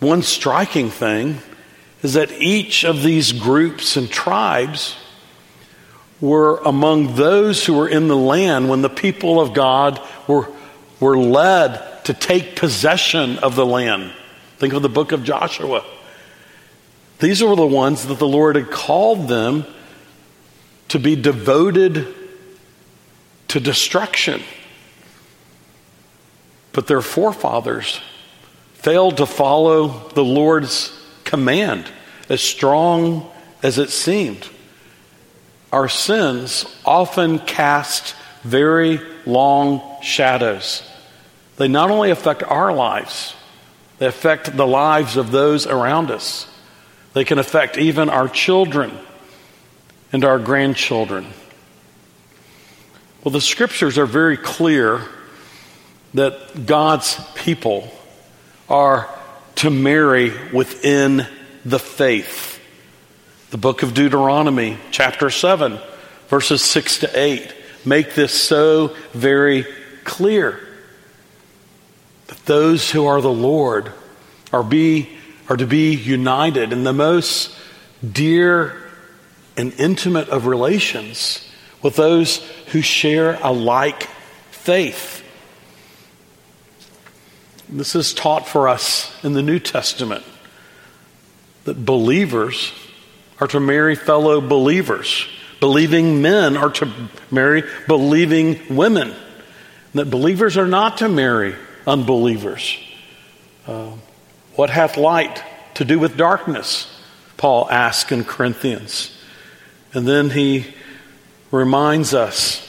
One 0.00 0.22
striking 0.22 0.90
thing 0.90 1.38
is 2.02 2.14
that 2.14 2.30
each 2.32 2.84
of 2.84 3.02
these 3.02 3.32
groups 3.32 3.96
and 3.96 4.08
tribes 4.08 4.96
were 6.20 6.58
among 6.58 7.14
those 7.16 7.64
who 7.64 7.74
were 7.74 7.88
in 7.88 8.08
the 8.08 8.16
land 8.16 8.68
when 8.68 8.82
the 8.82 8.88
people 8.88 9.40
of 9.40 9.54
God 9.54 10.00
were, 10.26 10.48
were 11.00 11.16
led 11.16 12.04
to 12.04 12.14
take 12.14 12.56
possession 12.56 13.38
of 13.38 13.54
the 13.54 13.66
land. 13.66 14.12
Think 14.58 14.72
of 14.72 14.82
the 14.82 14.88
book 14.88 15.12
of 15.12 15.24
Joshua. 15.24 15.84
These 17.20 17.42
were 17.42 17.56
the 17.56 17.66
ones 17.66 18.06
that 18.06 18.18
the 18.18 18.28
Lord 18.28 18.56
had 18.56 18.70
called 18.70 19.28
them 19.28 19.64
to 20.88 20.98
be 20.98 21.16
devoted 21.16 22.14
to 23.48 23.60
destruction. 23.60 24.42
But 26.72 26.86
their 26.86 27.00
forefathers 27.00 28.00
failed 28.74 29.16
to 29.18 29.26
follow 29.26 30.08
the 30.10 30.24
Lord's 30.24 30.92
command, 31.24 31.90
as 32.28 32.40
strong 32.40 33.30
as 33.62 33.78
it 33.78 33.90
seemed. 33.90 34.48
Our 35.72 35.88
sins 35.88 36.64
often 36.84 37.40
cast 37.40 38.14
very 38.42 39.00
long 39.26 39.87
shadows. 40.02 40.82
They 41.56 41.68
not 41.68 41.90
only 41.90 42.10
affect 42.10 42.42
our 42.42 42.72
lives, 42.72 43.34
they 43.98 44.06
affect 44.06 44.56
the 44.56 44.66
lives 44.66 45.16
of 45.16 45.30
those 45.30 45.66
around 45.66 46.10
us. 46.10 46.46
They 47.14 47.24
can 47.24 47.38
affect 47.38 47.78
even 47.78 48.08
our 48.08 48.28
children 48.28 48.96
and 50.12 50.24
our 50.24 50.38
grandchildren. 50.38 51.26
Well, 53.24 53.32
the 53.32 53.40
scriptures 53.40 53.98
are 53.98 54.06
very 54.06 54.36
clear 54.36 55.04
that 56.14 56.66
God's 56.66 57.20
people 57.34 57.90
are 58.68 59.08
to 59.56 59.70
marry 59.70 60.32
within 60.52 61.26
the 61.64 61.78
faith. 61.78 62.60
The 63.50 63.58
book 63.58 63.82
of 63.82 63.94
Deuteronomy, 63.94 64.78
chapter 64.90 65.30
7, 65.30 65.78
verses 66.28 66.62
6 66.62 66.98
to 66.98 67.18
8, 67.18 67.52
make 67.84 68.14
this 68.14 68.32
so 68.32 68.94
very 69.12 69.66
clear 70.08 70.58
that 72.26 72.44
those 72.46 72.90
who 72.90 73.06
are 73.06 73.20
the 73.20 73.30
Lord 73.30 73.92
are, 74.52 74.64
be, 74.64 75.08
are 75.48 75.56
to 75.56 75.66
be 75.66 75.94
united 75.94 76.72
in 76.72 76.82
the 76.82 76.92
most 76.92 77.54
dear 78.02 78.76
and 79.56 79.72
intimate 79.74 80.28
of 80.28 80.46
relations 80.46 81.46
with 81.82 81.96
those 81.96 82.38
who 82.72 82.80
share 82.80 83.38
a 83.42 83.52
like 83.52 84.04
faith. 84.50 85.22
This 87.68 87.94
is 87.94 88.14
taught 88.14 88.48
for 88.48 88.68
us 88.68 89.12
in 89.22 89.34
the 89.34 89.42
New 89.42 89.58
Testament 89.58 90.24
that 91.64 91.84
believers 91.84 92.72
are 93.40 93.46
to 93.48 93.60
marry 93.60 93.94
fellow 93.94 94.40
believers. 94.40 95.26
Believing 95.60 96.22
men 96.22 96.56
are 96.56 96.70
to 96.70 96.90
marry 97.30 97.62
believing 97.86 98.74
women. 98.74 99.14
That 99.94 100.10
believers 100.10 100.56
are 100.56 100.66
not 100.66 100.98
to 100.98 101.08
marry 101.08 101.54
unbelievers. 101.86 102.78
Uh, 103.66 103.92
what 104.54 104.70
hath 104.70 104.96
light 104.96 105.42
to 105.74 105.84
do 105.84 105.98
with 105.98 106.16
darkness? 106.16 106.94
Paul 107.36 107.70
asks 107.70 108.12
in 108.12 108.24
Corinthians. 108.24 109.16
And 109.94 110.06
then 110.06 110.30
he 110.30 110.66
reminds 111.50 112.12
us 112.12 112.64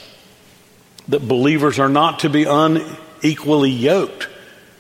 that 1.08 1.28
believers 1.28 1.80
are 1.80 1.90
not 1.90 2.20
to 2.20 2.30
be 2.30 2.46
unequally 2.46 3.72
yoked. 3.72 4.30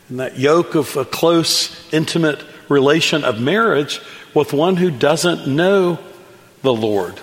And 0.08 0.20
that 0.20 0.38
yoke 0.38 0.76
of 0.76 0.96
a 0.96 1.06
close, 1.06 1.94
intimate 1.94 2.44
relation 2.70 3.24
of 3.24 3.42
marriage 3.42 4.00
with 4.34 4.54
one 4.54 4.78
who 4.78 4.92
doesn't 4.92 5.48
know 5.48 6.00
the 6.62 6.74
Lord. 6.74 7.20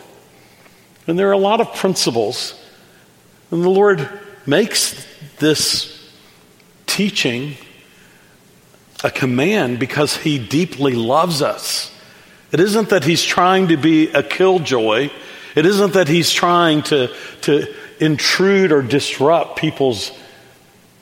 And 1.07 1.19
there 1.19 1.29
are 1.29 1.33
a 1.33 1.39
lot 1.39 1.61
of 1.61 1.75
principles. 1.75 2.55
And 3.51 3.63
the 3.63 3.71
Lord 3.71 4.09
makes 4.47 5.07
this 5.39 5.93
teaching 6.87 7.57
a 9.05 9.11
command 9.11 9.79
because 9.79 10.17
he 10.17 10.39
deeply 10.39 10.95
loves 10.95 11.43
us. 11.43 11.93
It 12.53 12.61
isn't 12.61 12.91
that 12.91 13.05
he's 13.05 13.25
trying 13.25 13.69
to 13.69 13.77
be 13.77 14.09
a 14.11 14.23
killjoy. 14.23 15.11
It 15.55 15.67
isn't 15.67 15.93
that 15.95 16.09
he's 16.09 16.33
trying 16.33 16.83
to, 16.85 17.15
to 17.43 17.75
intrude 17.99 18.73
or 18.73 18.83
disrupt 18.83 19.59
people's 19.59 20.13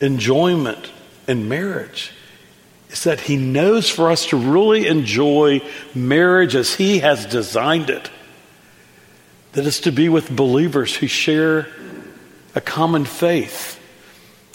enjoyment 0.00 0.90
in 1.28 1.48
marriage. 1.48 2.12
It's 2.88 3.04
that 3.04 3.20
he 3.20 3.36
knows 3.36 3.88
for 3.88 4.10
us 4.10 4.26
to 4.26 4.36
really 4.36 4.86
enjoy 4.86 5.60
marriage 5.94 6.54
as 6.54 6.74
he 6.74 7.00
has 7.00 7.26
designed 7.26 7.90
it. 7.90 8.10
That 9.52 9.66
is 9.66 9.80
to 9.80 9.92
be 9.92 10.08
with 10.08 10.34
believers 10.34 10.94
who 10.94 11.06
share 11.06 11.68
a 12.54 12.60
common 12.60 13.04
faith. 13.04 13.80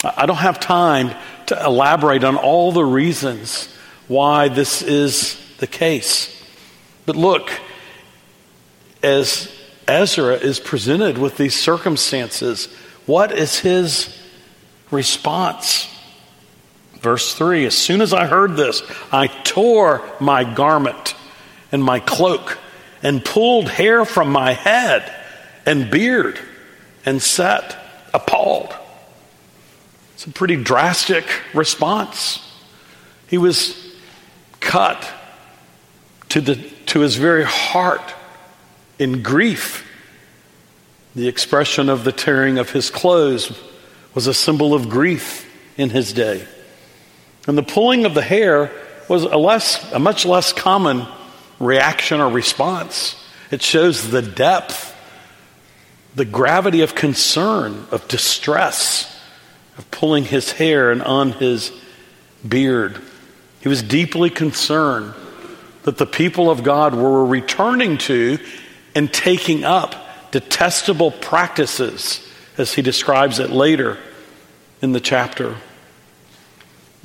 I 0.02 0.26
don't 0.26 0.36
have 0.36 0.60
time 0.60 1.14
to 1.46 1.62
elaborate 1.62 2.24
on 2.24 2.36
all 2.36 2.72
the 2.72 2.84
reasons 2.84 3.68
why 4.08 4.48
this 4.48 4.82
is 4.82 5.38
the 5.58 5.66
case. 5.66 6.36
But 7.06 7.16
look, 7.16 7.50
as 9.02 9.52
Ezra 9.86 10.34
is 10.34 10.60
presented 10.60 11.18
with 11.18 11.36
these 11.36 11.58
circumstances, 11.58 12.66
what 13.06 13.32
is 13.32 13.58
his 13.58 14.16
response? 14.90 15.88
Verse 17.00 17.34
3 17.34 17.66
As 17.66 17.76
soon 17.76 18.00
as 18.00 18.12
I 18.12 18.26
heard 18.26 18.56
this, 18.56 18.82
I 19.12 19.26
tore 19.26 20.02
my 20.20 20.44
garment 20.44 21.14
and 21.72 21.82
my 21.82 22.00
cloak 22.00 22.58
and 23.02 23.24
pulled 23.24 23.68
hair 23.68 24.04
from 24.04 24.30
my 24.30 24.52
head 24.52 25.12
and 25.66 25.90
beard 25.90 26.38
and 27.04 27.22
sat 27.22 27.79
appalled. 28.12 28.74
It's 30.14 30.26
a 30.26 30.30
pretty 30.30 30.56
drastic 30.56 31.24
response. 31.54 32.46
He 33.28 33.38
was 33.38 33.94
cut 34.60 35.10
to, 36.30 36.40
the, 36.40 36.56
to 36.86 37.00
his 37.00 37.16
very 37.16 37.44
heart 37.44 38.14
in 38.98 39.22
grief. 39.22 39.86
The 41.14 41.26
expression 41.26 41.88
of 41.88 42.04
the 42.04 42.12
tearing 42.12 42.58
of 42.58 42.70
his 42.70 42.90
clothes 42.90 43.58
was 44.14 44.26
a 44.26 44.34
symbol 44.34 44.74
of 44.74 44.88
grief 44.88 45.48
in 45.76 45.90
his 45.90 46.12
day. 46.12 46.46
And 47.46 47.56
the 47.56 47.62
pulling 47.62 48.04
of 48.04 48.14
the 48.14 48.22
hair 48.22 48.70
was 49.08 49.24
a, 49.24 49.36
less, 49.36 49.90
a 49.92 49.98
much 49.98 50.24
less 50.24 50.52
common 50.52 51.06
reaction 51.58 52.20
or 52.20 52.30
response. 52.30 53.16
It 53.50 53.62
shows 53.62 54.10
the 54.10 54.22
depth, 54.22 54.89
the 56.14 56.24
gravity 56.24 56.80
of 56.80 56.94
concern, 56.94 57.86
of 57.90 58.06
distress 58.08 59.10
of 59.80 59.90
pulling 59.90 60.24
his 60.24 60.52
hair 60.52 60.90
and 60.90 61.02
on 61.02 61.32
his 61.32 61.72
beard. 62.46 63.00
He 63.60 63.68
was 63.68 63.82
deeply 63.82 64.28
concerned 64.28 65.14
that 65.84 65.96
the 65.96 66.04
people 66.04 66.50
of 66.50 66.62
God 66.62 66.94
were 66.94 67.24
returning 67.24 67.96
to 67.98 68.38
and 68.94 69.10
taking 69.10 69.64
up 69.64 69.94
detestable 70.32 71.10
practices, 71.10 72.26
as 72.58 72.74
he 72.74 72.82
describes 72.82 73.38
it 73.38 73.48
later 73.48 73.96
in 74.82 74.92
the 74.92 75.00
chapter. 75.00 75.56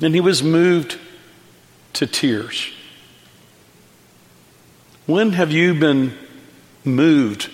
And 0.02 0.14
he 0.14 0.20
was 0.20 0.42
moved 0.42 0.98
to 1.94 2.06
tears. 2.06 2.70
When 5.06 5.32
have 5.32 5.50
you 5.50 5.72
been 5.72 6.12
moved 6.84 7.48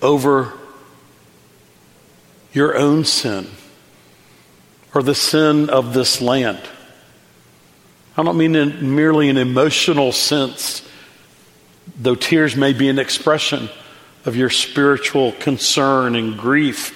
over 0.00 0.57
your 2.52 2.76
own 2.76 3.04
sin? 3.04 3.46
or 4.94 5.02
the 5.02 5.14
sin 5.14 5.70
of 5.70 5.94
this 5.94 6.20
land. 6.20 6.60
I 8.16 8.22
don't 8.22 8.36
mean 8.36 8.56
in 8.56 8.94
merely 8.94 9.28
an 9.28 9.36
emotional 9.36 10.12
sense, 10.12 10.86
though 12.00 12.14
tears 12.14 12.56
may 12.56 12.72
be 12.72 12.88
an 12.88 12.98
expression 12.98 13.68
of 14.24 14.34
your 14.34 14.50
spiritual 14.50 15.32
concern 15.32 16.16
and 16.16 16.36
grief 16.36 16.94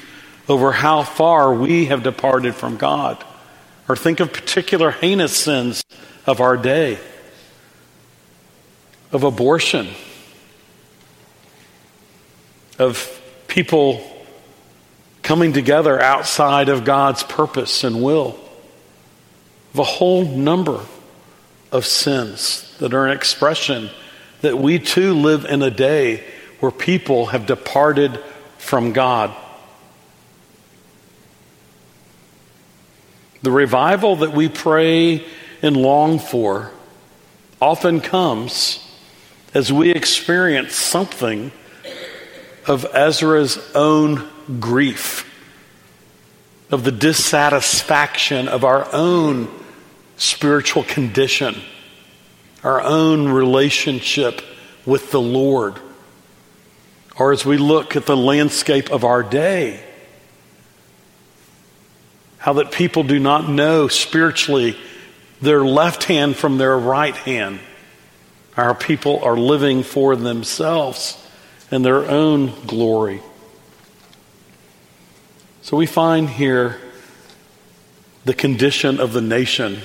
over 0.49 0.73
how 0.73 1.03
far 1.05 1.55
we 1.55 1.87
have 1.87 2.03
departed 2.03 2.55
from 2.55 2.77
God. 2.77 3.23
Or 3.88 3.97
think 3.97 4.21
of 4.21 4.33
particular 4.33 4.91
heinous 4.91 5.37
sins 5.37 5.85
of 6.27 6.41
our 6.41 6.57
day, 6.57 6.99
of 9.12 9.23
abortion, 9.23 9.88
of 12.79 13.21
people 13.49 14.12
coming 15.23 15.53
together 15.53 16.01
outside 16.01 16.69
of 16.69 16.85
God's 16.85 17.23
purpose 17.23 17.85
and 17.85 18.03
will. 18.03 18.39
Of 19.73 19.79
a 19.79 19.85
whole 19.85 20.25
number 20.25 20.81
of 21.71 21.87
sins 21.87 22.77
that 22.79 22.93
are 22.93 23.07
an 23.07 23.17
expression 23.17 23.91
that 24.43 24.59
we 24.59 24.79
too 24.79 25.15
live 25.15 25.45
in 25.45 25.63
a 25.63 25.71
day 25.71 26.25
where 26.61 26.71
people 26.71 27.27
have 27.27 27.47
departed 27.47 28.19
from 28.59 28.93
God. 28.93 29.35
The 33.43 33.51
revival 33.51 34.17
that 34.17 34.33
we 34.33 34.49
pray 34.49 35.25
and 35.63 35.77
long 35.77 36.19
for 36.19 36.71
often 37.61 38.01
comes 38.01 38.79
as 39.55 39.73
we 39.73 39.91
experience 39.91 40.75
something 40.75 41.51
of 42.67 42.87
Ezra's 42.93 43.59
own 43.75 44.29
grief, 44.61 45.29
of 46.71 46.85
the 46.85 46.93
dissatisfaction 46.93 48.49
of 48.49 48.65
our 48.65 48.89
own 48.93 49.49
spiritual 50.17 50.85
condition, 50.85 51.55
our 52.63 52.81
own 52.81 53.29
relationship 53.29 54.41
with 54.87 55.11
the 55.11 55.21
Lord. 55.21 55.79
Or 57.17 57.33
as 57.33 57.45
we 57.45 57.59
look 57.59 57.97
at 57.97 58.07
the 58.07 58.17
landscape 58.17 58.91
of 58.91 59.05
our 59.05 59.23
day, 59.23 59.85
how 62.39 62.55
that 62.55 62.73
people 62.73 63.03
do 63.03 63.19
not 63.19 63.49
know 63.49 63.87
spiritually 63.89 64.77
their 65.41 65.65
left 65.65 66.05
hand 66.05 66.37
from 66.37 66.59
their 66.59 66.77
right 66.77 67.15
hand. 67.15 67.61
Our 68.57 68.75
people 68.75 69.23
are 69.23 69.37
living 69.37 69.83
for 69.83 70.17
themselves 70.17 71.17
and 71.71 71.85
their 71.85 72.09
own 72.09 72.53
glory. 72.67 73.21
So 75.62 75.77
we 75.77 75.87
find 75.87 76.29
here 76.29 76.77
the 78.25 78.35
condition 78.35 78.98
of 78.98 79.12
the 79.12 79.20
nation. 79.20 79.79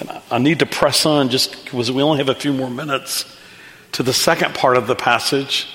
And 0.00 0.10
I 0.32 0.38
need 0.38 0.58
to 0.58 0.66
press 0.66 1.06
on 1.06 1.28
just 1.28 1.64
because 1.64 1.92
we 1.92 2.02
only 2.02 2.18
have 2.18 2.28
a 2.28 2.34
few 2.34 2.52
more 2.52 2.68
minutes 2.68 3.24
to 3.92 4.02
the 4.02 4.12
second 4.12 4.56
part 4.56 4.76
of 4.76 4.88
the 4.88 4.96
passage, 4.96 5.68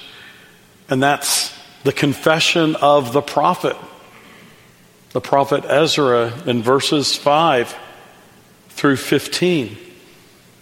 and 0.90 1.02
that's 1.02 1.58
the 1.84 1.94
confession 1.94 2.76
of 2.76 3.14
the 3.14 3.22
prophet. 3.22 3.78
The 5.12 5.22
prophet 5.22 5.64
Ezra 5.66 6.34
in 6.46 6.62
verses 6.62 7.16
5 7.16 7.74
through 8.70 8.98
15. 8.98 9.78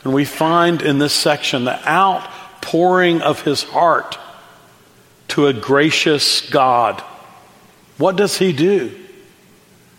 And 0.03 0.13
we 0.13 0.25
find 0.25 0.83
in 0.83 0.99
this 0.99 1.13
section 1.13 1.65
the 1.65 1.89
outpouring 1.89 3.21
of 3.21 3.41
his 3.41 3.63
heart 3.63 4.19
to 5.29 5.47
a 5.47 5.53
gracious 5.53 6.47
God 6.49 7.03
what 7.99 8.15
does 8.15 8.37
he 8.37 8.53
do? 8.53 8.91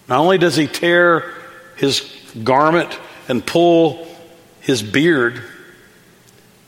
Not 0.08 0.18
only 0.18 0.38
does 0.38 0.56
he 0.56 0.66
tear 0.66 1.32
his 1.76 2.00
garment 2.42 2.98
and 3.28 3.46
pull 3.46 4.08
his 4.60 4.82
beard, 4.82 5.42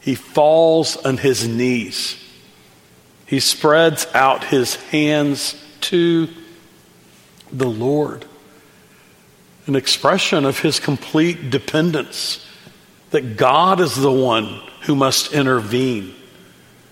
he 0.01 0.15
falls 0.15 0.97
on 0.97 1.17
his 1.17 1.49
knees. 1.49 2.19
he 3.27 3.41
spreads 3.41 4.07
out 4.13 4.45
his 4.45 4.75
hands 4.75 5.55
to 5.81 6.29
the 7.51 7.69
Lord. 7.69 8.27
An 9.67 9.75
expression 9.75 10.45
of 10.45 10.59
his 10.59 10.79
complete 10.79 11.49
dependence 11.49 12.47
that 13.11 13.39
God 13.39 13.81
is 13.81 13.97
the 13.97 14.13
one 14.13 14.61
who 14.83 14.95
must 14.95 15.33
intervene, 15.33 16.15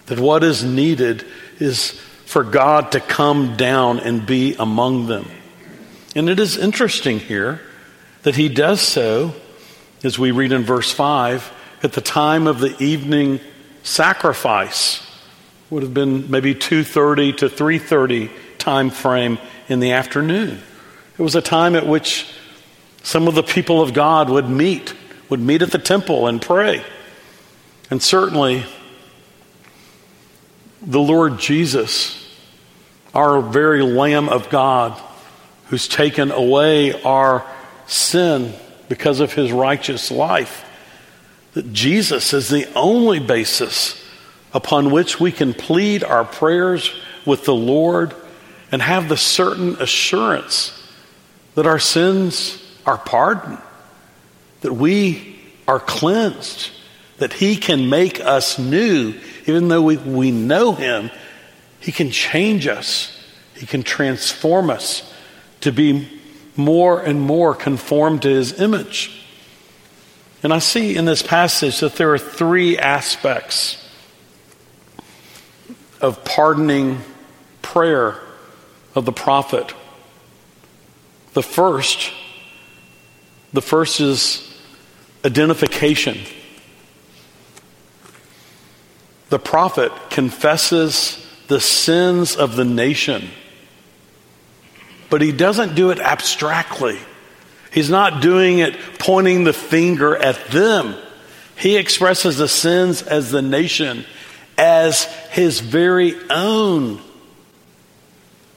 that 0.07 0.18
what 0.18 0.42
is 0.42 0.64
needed 0.64 1.26
is 1.59 2.00
for 2.30 2.44
God 2.44 2.92
to 2.92 3.00
come 3.00 3.56
down 3.56 3.98
and 3.98 4.24
be 4.24 4.54
among 4.54 5.08
them. 5.08 5.28
And 6.14 6.28
it 6.28 6.38
is 6.38 6.56
interesting 6.56 7.18
here 7.18 7.60
that 8.22 8.36
he 8.36 8.48
does 8.48 8.80
so, 8.80 9.34
as 10.04 10.16
we 10.16 10.30
read 10.30 10.52
in 10.52 10.62
verse 10.62 10.92
5, 10.92 11.52
at 11.82 11.92
the 11.92 12.00
time 12.00 12.46
of 12.46 12.60
the 12.60 12.80
evening 12.80 13.40
sacrifice. 13.82 15.04
Would 15.70 15.82
have 15.82 15.92
been 15.92 16.30
maybe 16.30 16.54
2:30 16.54 17.32
to 17.38 17.48
3:30 17.48 18.30
time 18.58 18.90
frame 18.90 19.38
in 19.68 19.80
the 19.80 19.90
afternoon. 19.90 20.62
It 21.18 21.22
was 21.22 21.34
a 21.34 21.42
time 21.42 21.74
at 21.74 21.84
which 21.84 22.26
some 23.02 23.26
of 23.26 23.34
the 23.34 23.42
people 23.42 23.82
of 23.82 23.92
God 23.92 24.30
would 24.30 24.48
meet, 24.48 24.94
would 25.30 25.40
meet 25.40 25.62
at 25.62 25.72
the 25.72 25.78
temple 25.78 26.28
and 26.28 26.40
pray. 26.40 26.84
And 27.90 28.00
certainly 28.00 28.66
the 30.80 31.00
Lord 31.00 31.40
Jesus 31.40 32.19
our 33.14 33.40
very 33.40 33.82
Lamb 33.82 34.28
of 34.28 34.50
God 34.50 35.00
who's 35.66 35.88
taken 35.88 36.30
away 36.30 37.00
our 37.02 37.46
sin 37.86 38.52
because 38.88 39.20
of 39.20 39.32
his 39.32 39.52
righteous 39.52 40.10
life. 40.10 40.64
That 41.54 41.72
Jesus 41.72 42.32
is 42.32 42.48
the 42.48 42.68
only 42.74 43.18
basis 43.18 44.00
upon 44.52 44.90
which 44.90 45.20
we 45.20 45.32
can 45.32 45.54
plead 45.54 46.04
our 46.04 46.24
prayers 46.24 46.92
with 47.24 47.44
the 47.44 47.54
Lord 47.54 48.14
and 48.72 48.82
have 48.82 49.08
the 49.08 49.16
certain 49.16 49.76
assurance 49.80 50.76
that 51.54 51.66
our 51.66 51.78
sins 51.78 52.62
are 52.86 52.98
pardoned, 52.98 53.58
that 54.60 54.72
we 54.72 55.38
are 55.66 55.80
cleansed, 55.80 56.70
that 57.18 57.32
He 57.32 57.56
can 57.56 57.90
make 57.90 58.20
us 58.20 58.58
new, 58.58 59.14
even 59.46 59.68
though 59.68 59.82
we, 59.82 59.96
we 59.96 60.30
know 60.30 60.72
Him 60.72 61.10
he 61.80 61.92
can 61.92 62.10
change 62.10 62.66
us, 62.66 63.18
He 63.54 63.66
can 63.66 63.82
transform 63.82 64.70
us 64.70 65.12
to 65.62 65.72
be 65.72 66.20
more 66.56 67.00
and 67.00 67.20
more 67.20 67.54
conformed 67.54 68.22
to 68.22 68.28
His 68.28 68.60
image. 68.60 69.24
And 70.42 70.52
I 70.52 70.58
see 70.58 70.96
in 70.96 71.06
this 71.06 71.22
passage 71.22 71.80
that 71.80 71.96
there 71.96 72.12
are 72.12 72.18
three 72.18 72.78
aspects 72.78 73.76
of 76.00 76.24
pardoning 76.24 77.00
prayer 77.62 78.20
of 78.94 79.04
the 79.04 79.12
prophet. 79.12 79.74
The 81.32 81.42
first, 81.42 82.12
the 83.52 83.62
first 83.62 84.00
is 84.00 84.46
identification. 85.24 86.18
The 89.28 89.38
prophet 89.38 89.92
confesses 90.08 91.29
the 91.50 91.60
sins 91.60 92.36
of 92.36 92.54
the 92.54 92.64
nation. 92.64 93.28
But 95.10 95.20
he 95.20 95.32
doesn't 95.32 95.74
do 95.74 95.90
it 95.90 95.98
abstractly. 95.98 96.98
He's 97.72 97.90
not 97.90 98.22
doing 98.22 98.60
it 98.60 98.78
pointing 98.98 99.42
the 99.42 99.52
finger 99.52 100.16
at 100.16 100.46
them. 100.46 100.94
He 101.56 101.76
expresses 101.76 102.38
the 102.38 102.48
sins 102.48 103.02
as 103.02 103.32
the 103.32 103.42
nation 103.42 104.06
as 104.56 105.04
his 105.30 105.58
very 105.58 106.14
own 106.30 107.00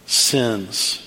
sins. 0.05 0.99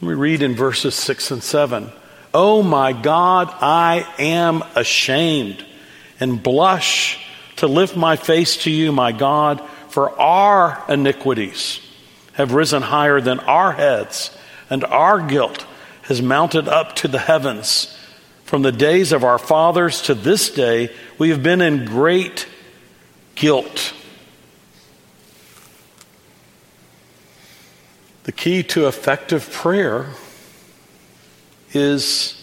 Me 0.00 0.14
read 0.14 0.42
in 0.42 0.54
verses 0.54 0.94
6 0.94 1.32
and 1.32 1.42
7. 1.42 1.92
Oh 2.32 2.62
my 2.62 2.94
God, 2.94 3.54
I 3.60 4.06
am 4.18 4.62
ashamed 4.74 5.64
and 6.18 6.42
blush 6.42 7.18
to 7.56 7.66
lift 7.66 7.94
my 7.94 8.16
face 8.16 8.56
to 8.64 8.70
you, 8.70 8.90
my 8.90 9.12
God 9.12 9.62
for 9.88 10.18
our 10.20 10.84
iniquities 10.88 11.80
have 12.34 12.52
risen 12.52 12.82
higher 12.82 13.20
than 13.20 13.40
our 13.40 13.72
heads, 13.72 14.36
and 14.70 14.84
our 14.84 15.20
guilt 15.20 15.66
has 16.02 16.22
mounted 16.22 16.68
up 16.68 16.94
to 16.96 17.08
the 17.08 17.18
heavens. 17.18 17.94
From 18.44 18.62
the 18.62 18.72
days 18.72 19.12
of 19.12 19.24
our 19.24 19.38
fathers 19.38 20.02
to 20.02 20.14
this 20.14 20.50
day, 20.50 20.94
we 21.18 21.30
have 21.30 21.42
been 21.42 21.60
in 21.60 21.84
great 21.84 22.46
guilt. 23.34 23.92
The 28.24 28.32
key 28.32 28.62
to 28.62 28.86
effective 28.86 29.50
prayer 29.50 30.06
is 31.72 32.34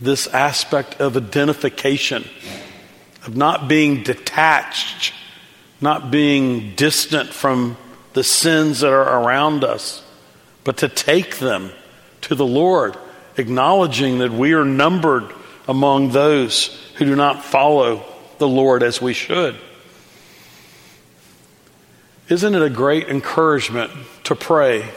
this 0.00 0.26
aspect 0.26 1.00
of 1.00 1.16
identification, 1.16 2.28
of 3.24 3.36
not 3.36 3.68
being 3.68 4.02
detached 4.02 5.14
not 5.82 6.10
being 6.10 6.74
distant 6.76 7.30
from 7.30 7.76
the 8.12 8.24
sins 8.24 8.80
that 8.80 8.92
are 8.92 9.22
around 9.22 9.64
us, 9.64 10.02
but 10.64 10.78
to 10.78 10.88
take 10.88 11.38
them 11.38 11.70
to 12.22 12.34
the 12.34 12.46
Lord, 12.46 12.96
acknowledging 13.36 14.18
that 14.18 14.30
we 14.30 14.52
are 14.52 14.64
numbered 14.64 15.32
among 15.66 16.10
those 16.10 16.68
who 16.96 17.04
do 17.04 17.16
not 17.16 17.44
follow 17.44 18.04
the 18.38 18.48
Lord 18.48 18.82
as 18.82 19.02
we 19.02 19.12
should. 19.12 19.56
Isn't 22.28 22.54
it 22.54 22.62
a 22.62 22.70
great 22.70 23.08
encouragement 23.08 23.90
to 24.24 24.34
pray 24.34 24.88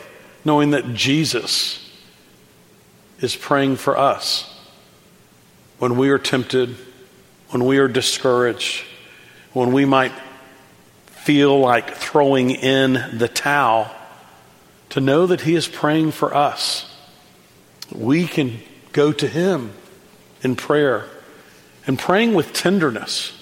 knowing 0.44 0.72
that 0.72 0.94
Jesus 0.94 1.82
is 3.20 3.36
praying 3.36 3.78
for 3.78 3.98
us 3.98 4.52
when 5.80 5.98
we 5.98 6.10
are 6.10 6.20
tempted, 6.20 6.76
when 7.50 7.66
we 7.66 7.78
are 7.80 7.88
discouraged, 7.88 8.84
when 9.54 9.72
we 9.72 9.86
might 9.86 10.12
feel 11.26 11.60
like 11.60 11.96
throwing 11.96 12.52
in 12.52 12.94
the 13.18 13.28
towel, 13.28 13.90
to 14.90 15.02
know 15.02 15.26
that 15.26 15.42
He 15.42 15.56
is 15.56 15.68
praying 15.68 16.12
for 16.12 16.36
us. 16.36 16.86
We 17.92 18.28
can 18.28 18.60
go 18.94 19.12
to 19.12 19.28
Him 19.28 19.74
in 20.44 20.56
prayer 20.56 21.06
and 21.88 21.98
praying 21.98 22.36
with 22.36 22.54
tenderness. 22.54 23.34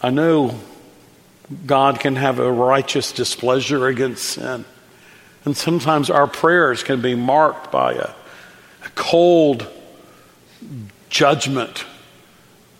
I 0.00 0.08
know 0.08 0.58
God 1.66 2.00
can 2.00 2.16
have 2.16 2.38
a 2.38 2.50
righteous 2.50 3.12
displeasure 3.12 3.88
against 3.88 4.24
sin. 4.24 4.64
And 5.44 5.54
sometimes 5.54 6.08
our 6.08 6.26
prayers 6.26 6.82
can 6.82 7.02
be 7.02 7.14
marked 7.14 7.70
by 7.70 7.92
a, 7.92 8.10
a 8.86 8.88
cold 8.94 9.66
judgment 11.10 11.84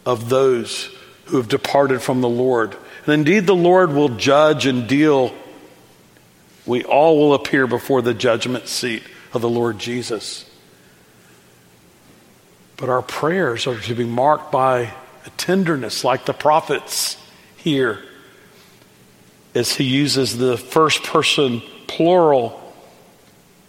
of 0.07 0.31
those 0.31 0.89
who 1.29 1.37
have 1.37 1.49
departed 1.49 2.03
from 2.03 2.21
the 2.21 2.29
Lord. 2.29 2.77
And 3.05 3.15
indeed, 3.15 3.47
the 3.47 3.55
Lord 3.55 3.93
will 3.93 4.11
judge 4.11 4.67
and 4.67 4.87
deal. 4.87 5.35
We 6.67 6.85
all 6.85 7.19
will 7.19 7.35
appear 7.35 7.67
before 7.67 8.03
the 8.03 8.15
judgment 8.15 8.69
seat 8.69 9.03
of 9.33 9.43
the 9.43 9.49
Lord 9.49 9.79
Jesus. 9.79 10.49
But 12.77 12.89
our 12.89 13.03
prayers 13.03 13.67
are 13.67 13.79
to 13.79 13.95
be 13.95 14.05
marked 14.05 14.53
by 14.53 14.93
a 15.27 15.31
tenderness, 15.37 16.05
like 16.05 16.25
the 16.25 16.33
prophets 16.33 17.17
here, 17.57 18.03
as 19.55 19.75
he 19.75 19.85
uses 19.85 20.39
the 20.39 20.57
first 20.57 21.03
person 21.03 21.61
plural, 21.87 22.61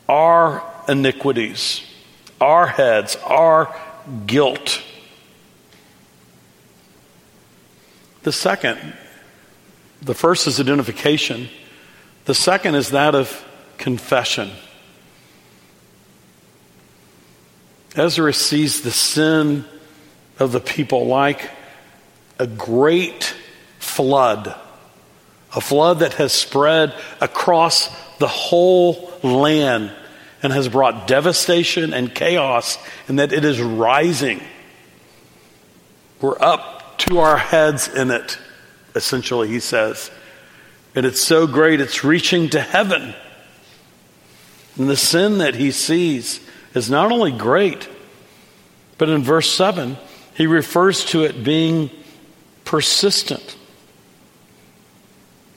our 0.08 0.64
iniquities, 0.88 1.82
our 2.40 2.68
heads, 2.68 3.18
our 3.26 3.76
guilt. 4.26 4.82
The 8.24 8.32
second, 8.32 8.94
the 10.02 10.14
first 10.14 10.48
is 10.48 10.60
identification, 10.60 11.50
the 12.26 12.36
second 12.36 12.76
is 12.76 12.92
that 12.92 13.16
of 13.16 13.46
confession. 13.78 14.52
Ezra 17.96 18.34
sees 18.34 18.82
the 18.82 18.92
sin 18.92 19.66
of 20.38 20.52
the 20.52 20.60
people 20.60 21.08
like 21.08 21.50
a 22.38 22.46
great 22.48 23.36
flood, 23.80 24.54
a 25.56 25.62
flood 25.62 26.00
that 26.00 26.14
has 26.14 26.32
spread 26.32 26.94
across 27.20 27.90
the 28.18 28.28
whole 28.28 29.12
land 29.24 29.92
and 30.44 30.54
has 30.54 30.70
brought 30.70 31.08
devastation 31.08 31.94
and 31.94 32.14
chaos, 32.14 32.78
and 33.08 33.20
that 33.20 33.34
it 33.34 33.44
is 33.44 33.60
rising. 33.60 34.42
We're 36.22 36.40
up 36.40 36.79
to 37.00 37.20
our 37.20 37.38
heads 37.38 37.88
in 37.88 38.12
it, 38.12 38.38
essentially, 38.96 39.48
he 39.48 39.60
says. 39.60 40.12
And 40.96 41.06
it's 41.06 41.22
so 41.22 41.48
great, 41.48 41.82
it's 41.82 42.04
reaching 42.04 42.50
to 42.50 42.62
heaven. 42.62 43.14
And 44.78 44.90
the 44.90 44.98
sin 44.98 45.40
that 45.40 45.56
he 45.56 45.72
sees 45.72 46.40
is 46.74 46.90
not 46.90 47.12
only 47.12 47.32
great, 47.32 47.88
but 48.98 49.10
in 49.10 49.24
verse 49.24 49.52
7, 49.52 49.98
he 50.36 50.48
refers 50.48 51.06
to 51.06 51.24
it 51.24 51.44
being 51.44 51.90
persistent. 52.66 53.58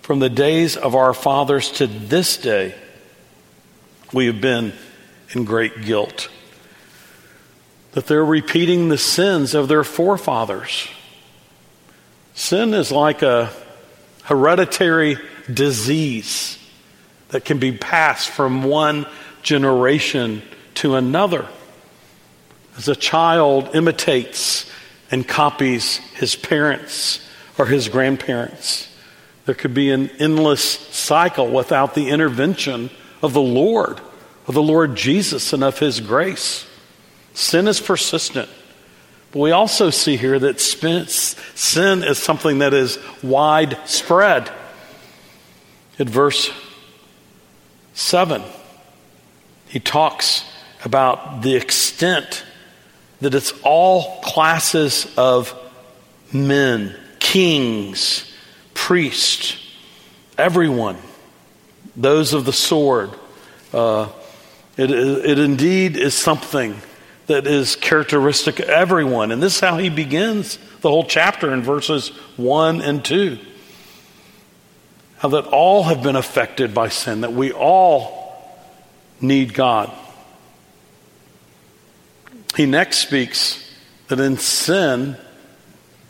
from 0.02 0.18
the 0.18 0.28
days 0.28 0.76
of 0.76 0.94
our 0.96 1.14
fathers 1.14 1.70
to 1.70 1.86
this 1.86 2.36
day, 2.36 2.74
we 4.12 4.26
have 4.26 4.40
been 4.40 4.72
in 5.30 5.44
great 5.44 5.82
guilt. 5.82 6.28
That 7.92 8.06
they're 8.08 8.24
repeating 8.24 8.88
the 8.88 8.98
sins 8.98 9.54
of 9.54 9.68
their 9.68 9.84
forefathers. 9.84 10.88
Sin 12.42 12.74
is 12.74 12.90
like 12.90 13.22
a 13.22 13.52
hereditary 14.24 15.16
disease 15.48 16.58
that 17.28 17.44
can 17.44 17.58
be 17.58 17.70
passed 17.70 18.28
from 18.28 18.64
one 18.64 19.06
generation 19.44 20.42
to 20.74 20.96
another. 20.96 21.46
As 22.76 22.88
a 22.88 22.96
child 22.96 23.76
imitates 23.76 24.68
and 25.12 25.26
copies 25.26 25.98
his 26.16 26.34
parents 26.34 27.24
or 27.58 27.66
his 27.66 27.88
grandparents, 27.88 28.92
there 29.46 29.54
could 29.54 29.72
be 29.72 29.92
an 29.92 30.10
endless 30.18 30.64
cycle 30.64 31.48
without 31.48 31.94
the 31.94 32.08
intervention 32.08 32.90
of 33.22 33.34
the 33.34 33.40
Lord, 33.40 34.00
of 34.48 34.54
the 34.54 34.62
Lord 34.64 34.96
Jesus, 34.96 35.52
and 35.52 35.62
of 35.62 35.78
his 35.78 36.00
grace. 36.00 36.66
Sin 37.34 37.68
is 37.68 37.80
persistent. 37.80 38.50
But 39.32 39.38
we 39.38 39.50
also 39.50 39.88
see 39.88 40.16
here 40.16 40.38
that 40.38 40.60
sin 40.60 42.04
is 42.04 42.18
something 42.18 42.58
that 42.58 42.74
is 42.74 42.98
widespread. 43.22 44.50
In 45.98 46.08
verse 46.08 46.50
7, 47.94 48.42
he 49.68 49.80
talks 49.80 50.44
about 50.84 51.40
the 51.40 51.56
extent 51.56 52.44
that 53.20 53.34
it's 53.34 53.54
all 53.62 54.20
classes 54.20 55.10
of 55.16 55.54
men, 56.30 56.94
kings, 57.18 58.30
priests, 58.74 59.56
everyone, 60.36 60.98
those 61.96 62.34
of 62.34 62.44
the 62.44 62.52
sword. 62.52 63.10
Uh, 63.72 64.08
it, 64.76 64.90
it 64.90 65.38
indeed 65.38 65.96
is 65.96 66.14
something 66.14 66.76
that 67.32 67.46
is 67.46 67.76
characteristic 67.76 68.60
of 68.60 68.68
everyone. 68.68 69.32
And 69.32 69.42
this 69.42 69.54
is 69.54 69.60
how 69.60 69.78
he 69.78 69.88
begins 69.88 70.58
the 70.82 70.90
whole 70.90 71.06
chapter 71.06 71.52
in 71.52 71.62
verses 71.62 72.08
1 72.36 72.82
and 72.82 73.02
2. 73.02 73.38
How 75.16 75.28
that 75.30 75.46
all 75.46 75.84
have 75.84 76.02
been 76.02 76.16
affected 76.16 76.74
by 76.74 76.88
sin, 76.88 77.22
that 77.22 77.32
we 77.32 77.50
all 77.50 78.46
need 79.20 79.54
God. 79.54 79.90
He 82.54 82.66
next 82.66 82.98
speaks 82.98 83.58
that 84.08 84.20
in 84.20 84.36
sin, 84.36 85.16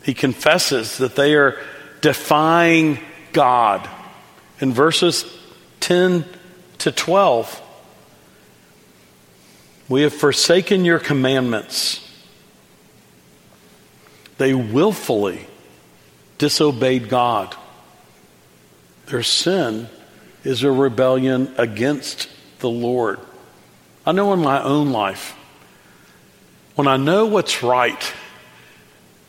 he 0.03 0.13
confesses 0.13 0.97
that 0.97 1.15
they 1.15 1.35
are 1.35 1.57
defying 2.01 2.99
God. 3.31 3.89
In 4.59 4.73
verses 4.73 5.25
10 5.79 6.25
to 6.79 6.91
12, 6.91 7.61
we 9.89 10.03
have 10.03 10.13
forsaken 10.13 10.85
your 10.85 10.99
commandments. 10.99 11.99
They 14.37 14.53
willfully 14.53 15.45
disobeyed 16.37 17.09
God. 17.09 17.55
Their 19.07 19.23
sin 19.23 19.89
is 20.43 20.63
a 20.63 20.71
rebellion 20.71 21.53
against 21.57 22.29
the 22.59 22.69
Lord. 22.69 23.19
I 24.05 24.11
know 24.11 24.33
in 24.33 24.39
my 24.39 24.61
own 24.61 24.91
life, 24.91 25.35
when 26.75 26.87
I 26.87 26.97
know 26.97 27.25
what's 27.25 27.63
right 27.63 28.13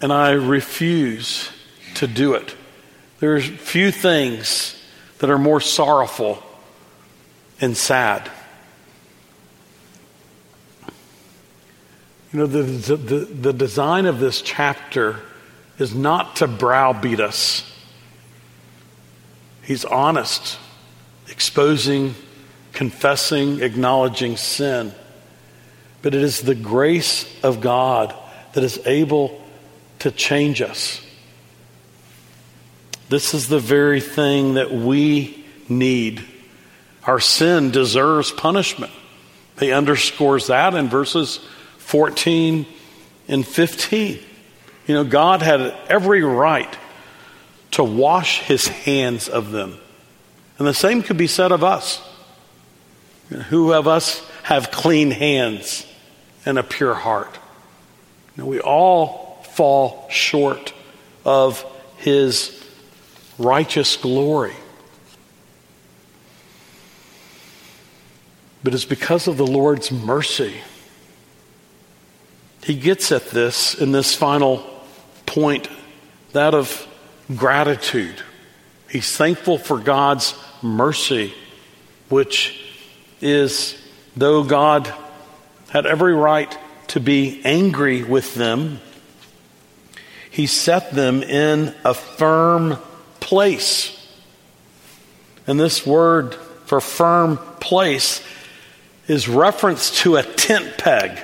and 0.01 0.12
I 0.12 0.31
refuse 0.31 1.51
to 1.97 2.07
do 2.07 2.35
it, 2.35 2.55
there's 3.21 3.47
few 3.47 3.90
things 3.90 4.81
that 5.19 5.31
are 5.31 5.38
more 5.38 5.61
sorrowful 5.61 6.43
and 7.61 7.77
sad. 7.77 8.31
You 12.35 12.40
know, 12.40 12.47
the, 12.47 12.62
the, 12.62 13.18
the 13.25 13.53
design 13.55 14.05
of 14.05 14.20
this 14.20 14.42
chapter 14.42 15.20
is 15.79 15.94
not 15.94 16.37
to 16.37 16.47
browbeat 16.47 17.20
us. 17.20 17.70
He's 19.62 19.87
honest, 19.87 20.59
exposing, 21.31 22.14
confessing, 22.75 23.62
acknowledging 23.62 24.37
sin 24.37 24.92
but 26.05 26.14
it 26.14 26.23
is 26.23 26.42
the 26.42 26.55
grace 26.55 27.25
of 27.42 27.62
God 27.62 28.14
that 28.53 28.62
is 28.62 28.79
able 28.85 29.42
to 30.01 30.11
change 30.11 30.61
us. 30.61 31.01
This 33.09 33.33
is 33.33 33.49
the 33.49 33.59
very 33.59 34.03
thing 34.03 34.55
that 34.55 34.70
we 34.70 35.47
need. 35.66 36.23
Our 37.05 37.20
sin 37.20 37.70
deserves 37.70 38.33
punishment. 38.33 38.92
He 39.59 39.73
underscores 39.73 40.49
that 40.49 40.75
in 40.75 40.90
verses 40.90 41.40
14 41.85 42.66
and 43.29 43.47
15. 43.47 44.18
You 44.87 44.94
know, 44.94 45.05
God 45.05 45.42
had 45.42 45.61
every 45.88 46.23
right 46.23 46.77
to 47.73 47.85
wash 47.85 48.40
his 48.40 48.68
hands 48.68 49.29
of 49.29 49.51
them. 49.51 49.79
And 50.59 50.66
the 50.66 50.75
same 50.75 51.03
could 51.03 51.16
be 51.16 51.27
said 51.27 51.53
of 51.53 51.64
us. 51.64 52.03
Who 53.49 53.73
of 53.73 53.88
us 53.88 54.20
have 54.44 54.70
clean 54.70 55.11
hands? 55.11 55.87
and 56.47 56.59
a 56.59 56.62
pure 56.62 56.94
heart. 56.94 57.38
Now, 58.37 58.47
we 58.47 58.61
all 58.61 59.42
fall 59.53 60.07
short 60.11 60.73
of 61.25 61.64
his 61.97 62.62
righteous 63.38 63.97
glory. 63.97 64.55
But 68.62 68.75
it's 68.75 68.85
because 68.85 69.29
of 69.29 69.37
the 69.37 69.47
Lord's 69.47 69.92
mercy. 69.92 70.55
He 72.64 72.74
gets 72.74 73.12
at 73.12 73.29
this 73.29 73.74
in 73.74 73.92
this 73.92 74.14
final 74.14 74.64
point, 75.27 75.68
that 76.33 76.55
of 76.55 76.87
gratitude. 77.37 78.22
He's 78.88 79.14
thankful 79.14 79.59
for 79.59 79.79
God's 79.79 80.35
mercy, 80.62 81.35
which 82.09 82.59
is, 83.20 83.77
though 84.16 84.44
God 84.44 84.92
had 85.68 85.85
every 85.85 86.14
right 86.14 86.57
to 86.88 87.00
be 87.00 87.42
angry 87.44 88.03
with 88.03 88.35
them, 88.35 88.81
he 90.31 90.46
set 90.46 90.92
them 90.92 91.22
in 91.22 91.74
a 91.85 91.92
firm 91.92 92.79
place. 93.20 93.94
And 95.46 95.61
this 95.61 95.87
word 95.87 96.35
for 96.64 96.81
firm 96.81 97.37
place 97.61 98.22
is 99.07 99.29
reference 99.29 100.03
to 100.03 100.16
a 100.16 100.22
tent 100.22 100.79
peg. 100.79 101.22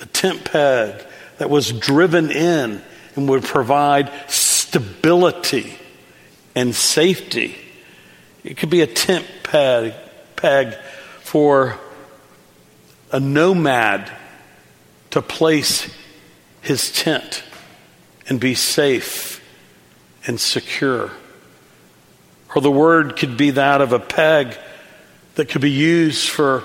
A 0.00 0.06
tent 0.06 0.44
peg 0.44 1.04
that 1.38 1.50
was 1.50 1.72
driven 1.72 2.30
in 2.30 2.82
and 3.16 3.28
would 3.28 3.44
provide 3.44 4.10
stability 4.28 5.76
and 6.54 6.74
safety. 6.74 7.56
It 8.44 8.56
could 8.56 8.70
be 8.70 8.80
a 8.80 8.86
tent 8.86 9.26
peg, 9.42 9.94
peg 10.36 10.74
for 11.20 11.78
a 13.12 13.20
nomad 13.20 14.10
to 15.10 15.20
place 15.20 15.92
his 16.62 16.92
tent 16.92 17.42
and 18.28 18.38
be 18.38 18.54
safe 18.54 19.42
and 20.26 20.40
secure. 20.40 21.10
Or 22.54 22.62
the 22.62 22.70
word 22.70 23.16
could 23.16 23.36
be 23.36 23.50
that 23.52 23.80
of 23.80 23.92
a 23.92 23.98
peg 23.98 24.56
that 25.34 25.48
could 25.48 25.60
be 25.60 25.70
used 25.70 26.28
for 26.28 26.64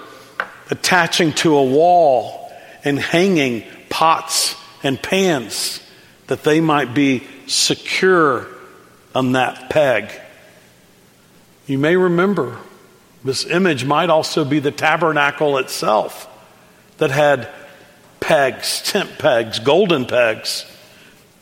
attaching 0.69 1.31
to 1.33 1.55
a 1.55 1.63
wall 1.63 2.44
and 2.85 2.97
hanging 2.99 3.63
pots 3.89 4.55
and 4.83 5.01
pans 5.01 5.81
that 6.27 6.43
they 6.43 6.61
might 6.61 6.93
be 6.93 7.23
secure 7.47 8.47
on 9.13 9.33
that 9.33 9.69
peg. 9.69 10.11
You 11.67 11.79
may 11.79 11.95
remember 11.95 12.57
this 13.23 13.45
image 13.45 13.83
might 13.83 14.11
also 14.11 14.45
be 14.45 14.59
the 14.59 14.71
tabernacle 14.71 15.57
itself 15.57 16.29
that 16.97 17.09
had 17.09 17.49
pegs, 18.19 18.81
tent 18.83 19.17
pegs, 19.17 19.57
golden 19.59 20.05
pegs 20.05 20.65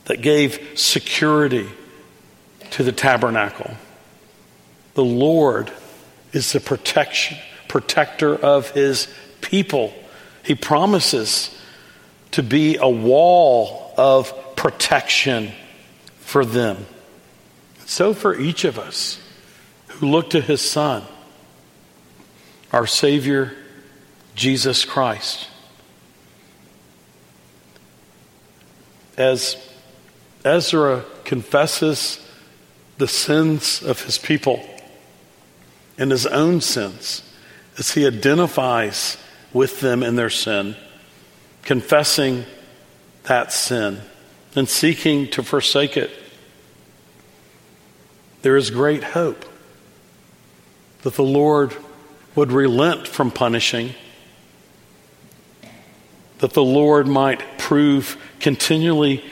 that 0.06 0.22
gave 0.22 0.80
security 0.80 1.70
to 2.72 2.84
the 2.84 2.92
tabernacle. 2.92 3.72
The 4.94 5.04
Lord 5.04 5.72
is 6.32 6.54
the 6.54 6.60
protection, 6.60 7.38
protector 7.68 8.34
of 8.34 8.72
his 8.72 9.08
people. 9.42 9.94
He 10.44 10.56
promises 10.56 11.58
to 12.32 12.44
be 12.44 12.78
a 12.78 12.90
wall 12.90 13.94
of 13.98 14.56
protection 14.56 15.52
for 16.20 16.46
them. 16.46 16.86
So, 17.86 18.14
for 18.14 18.40
each 18.40 18.64
of 18.66 18.80
us 18.80 19.20
who 19.88 20.08
look 20.08 20.32
to 20.32 20.42
his 20.42 20.62
Son, 20.62 21.04
our 22.72 22.88
Savior 22.88 23.54
Jesus 24.36 24.84
Christ. 24.84 25.48
As 29.16 29.58
Ezra 30.44 31.06
confesses 31.24 32.20
the 32.98 33.08
sins 33.08 33.84
of 33.84 34.04
his 34.04 34.18
people 34.18 34.68
and 35.98 36.10
his 36.10 36.26
own 36.26 36.62
sins 36.62 37.22
as 37.78 37.92
he 37.92 38.08
identifies 38.08 39.18
with 39.54 39.80
them 39.80 40.04
in 40.04 40.16
their 40.16 40.30
sin, 40.30 40.76
confessing 41.62 42.46
that 43.24 43.52
sin 43.54 44.02
and 44.56 44.68
seeking 44.68 45.30
to 45.30 45.44
forsake 45.44 45.96
it. 45.96 46.12
There 48.42 48.58
is 48.58 48.72
great 48.72 49.04
hope 49.04 49.46
that 51.04 51.16
the 51.16 51.24
Lord 51.24 51.76
would 52.36 52.52
relent 52.52 53.08
from 53.08 53.32
punishing, 53.32 53.94
that 56.40 56.54
the 56.54 56.64
Lord 56.64 57.08
might 57.08 57.58
prove 57.58 58.18
continually 58.40 59.24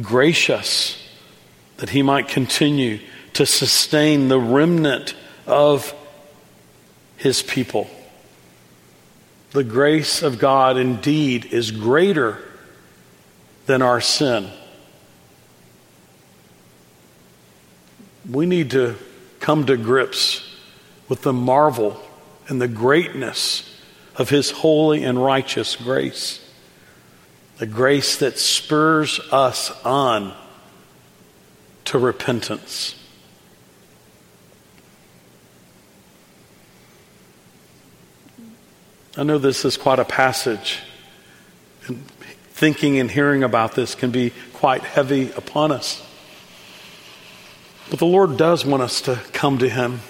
gracious, 0.00 0.96
that 1.78 1.90
he 1.90 2.02
might 2.02 2.28
continue 2.28 3.00
to 3.32 3.46
sustain 3.46 4.28
the 4.28 4.38
remnant 4.38 5.14
of 5.46 5.94
his 7.16 7.42
people. 7.42 7.90
The 9.52 9.64
grace 9.64 10.22
of 10.22 10.38
God 10.38 10.76
indeed 10.76 11.46
is 11.46 11.72
greater 11.72 12.38
than 13.66 13.82
our 13.82 14.00
sin. 14.00 14.48
We 18.30 18.46
need 18.46 18.70
to 18.72 18.94
come 19.40 19.66
to 19.66 19.76
grips 19.76 20.46
with 21.08 21.22
the 21.22 21.32
marvel 21.32 22.00
and 22.46 22.60
the 22.60 22.68
greatness 22.68 23.66
of 24.16 24.28
His 24.28 24.50
holy 24.52 25.02
and 25.02 25.22
righteous 25.22 25.74
grace. 25.74 26.46
The 27.58 27.66
grace 27.66 28.18
that 28.18 28.38
spurs 28.38 29.18
us 29.32 29.70
on 29.84 30.32
to 31.86 31.98
repentance. 31.98 32.94
I 39.16 39.24
know 39.24 39.38
this 39.38 39.64
is 39.64 39.76
quite 39.76 39.98
a 39.98 40.04
passage, 40.04 40.78
and 41.88 42.04
thinking 42.52 42.98
and 43.00 43.10
hearing 43.10 43.42
about 43.42 43.74
this 43.74 43.96
can 43.96 44.12
be 44.12 44.32
quite 44.52 44.82
heavy 44.82 45.32
upon 45.32 45.72
us. 45.72 46.06
But 47.90 47.98
the 47.98 48.06
Lord 48.06 48.36
does 48.36 48.64
want 48.64 48.84
us 48.84 49.00
to 49.02 49.16
come 49.32 49.58
to 49.58 49.68
Him, 49.68 50.00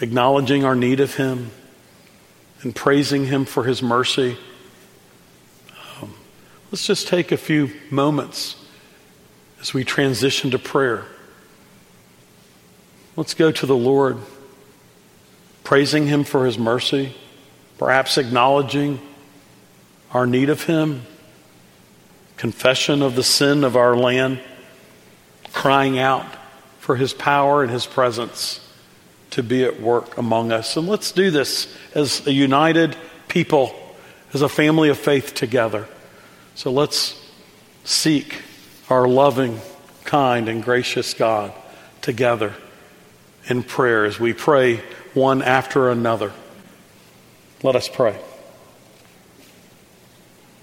acknowledging 0.00 0.64
our 0.64 0.74
need 0.74 1.00
of 1.00 1.14
Him 1.14 1.52
and 2.60 2.76
praising 2.76 3.26
Him 3.26 3.46
for 3.46 3.64
His 3.64 3.82
mercy. 3.82 4.36
Um, 6.02 6.14
let's 6.70 6.86
just 6.86 7.08
take 7.08 7.32
a 7.32 7.38
few 7.38 7.70
moments 7.90 8.56
as 9.58 9.72
we 9.72 9.84
transition 9.84 10.50
to 10.50 10.58
prayer. 10.58 11.06
Let's 13.16 13.32
go 13.32 13.50
to 13.50 13.64
the 13.64 13.76
Lord, 13.76 14.18
praising 15.62 16.08
Him 16.08 16.24
for 16.24 16.44
His 16.44 16.58
mercy, 16.58 17.14
perhaps 17.78 18.18
acknowledging 18.18 19.00
our 20.12 20.26
need 20.26 20.50
of 20.50 20.64
Him, 20.64 21.02
confession 22.36 23.02
of 23.02 23.16
the 23.16 23.22
sin 23.22 23.64
of 23.64 23.76
our 23.76 23.96
land 23.96 24.40
crying 25.54 25.98
out 25.98 26.26
for 26.80 26.96
his 26.96 27.14
power 27.14 27.62
and 27.62 27.72
his 27.72 27.86
presence 27.86 28.60
to 29.30 29.42
be 29.42 29.64
at 29.64 29.80
work 29.80 30.18
among 30.18 30.52
us. 30.52 30.76
And 30.76 30.86
let's 30.86 31.12
do 31.12 31.30
this 31.30 31.74
as 31.94 32.26
a 32.26 32.32
united 32.32 32.94
people, 33.28 33.74
as 34.34 34.42
a 34.42 34.48
family 34.48 34.90
of 34.90 34.98
faith 34.98 35.32
together. 35.32 35.88
So 36.54 36.70
let's 36.70 37.18
seek 37.84 38.42
our 38.90 39.08
loving, 39.08 39.60
kind, 40.04 40.48
and 40.48 40.62
gracious 40.62 41.14
God 41.14 41.52
together 42.02 42.52
in 43.46 43.62
prayer 43.62 44.04
as 44.04 44.20
we 44.20 44.34
pray 44.34 44.82
one 45.14 45.40
after 45.40 45.88
another. 45.88 46.32
Let 47.64 47.76
us 47.76 47.88
pray. 47.88 48.33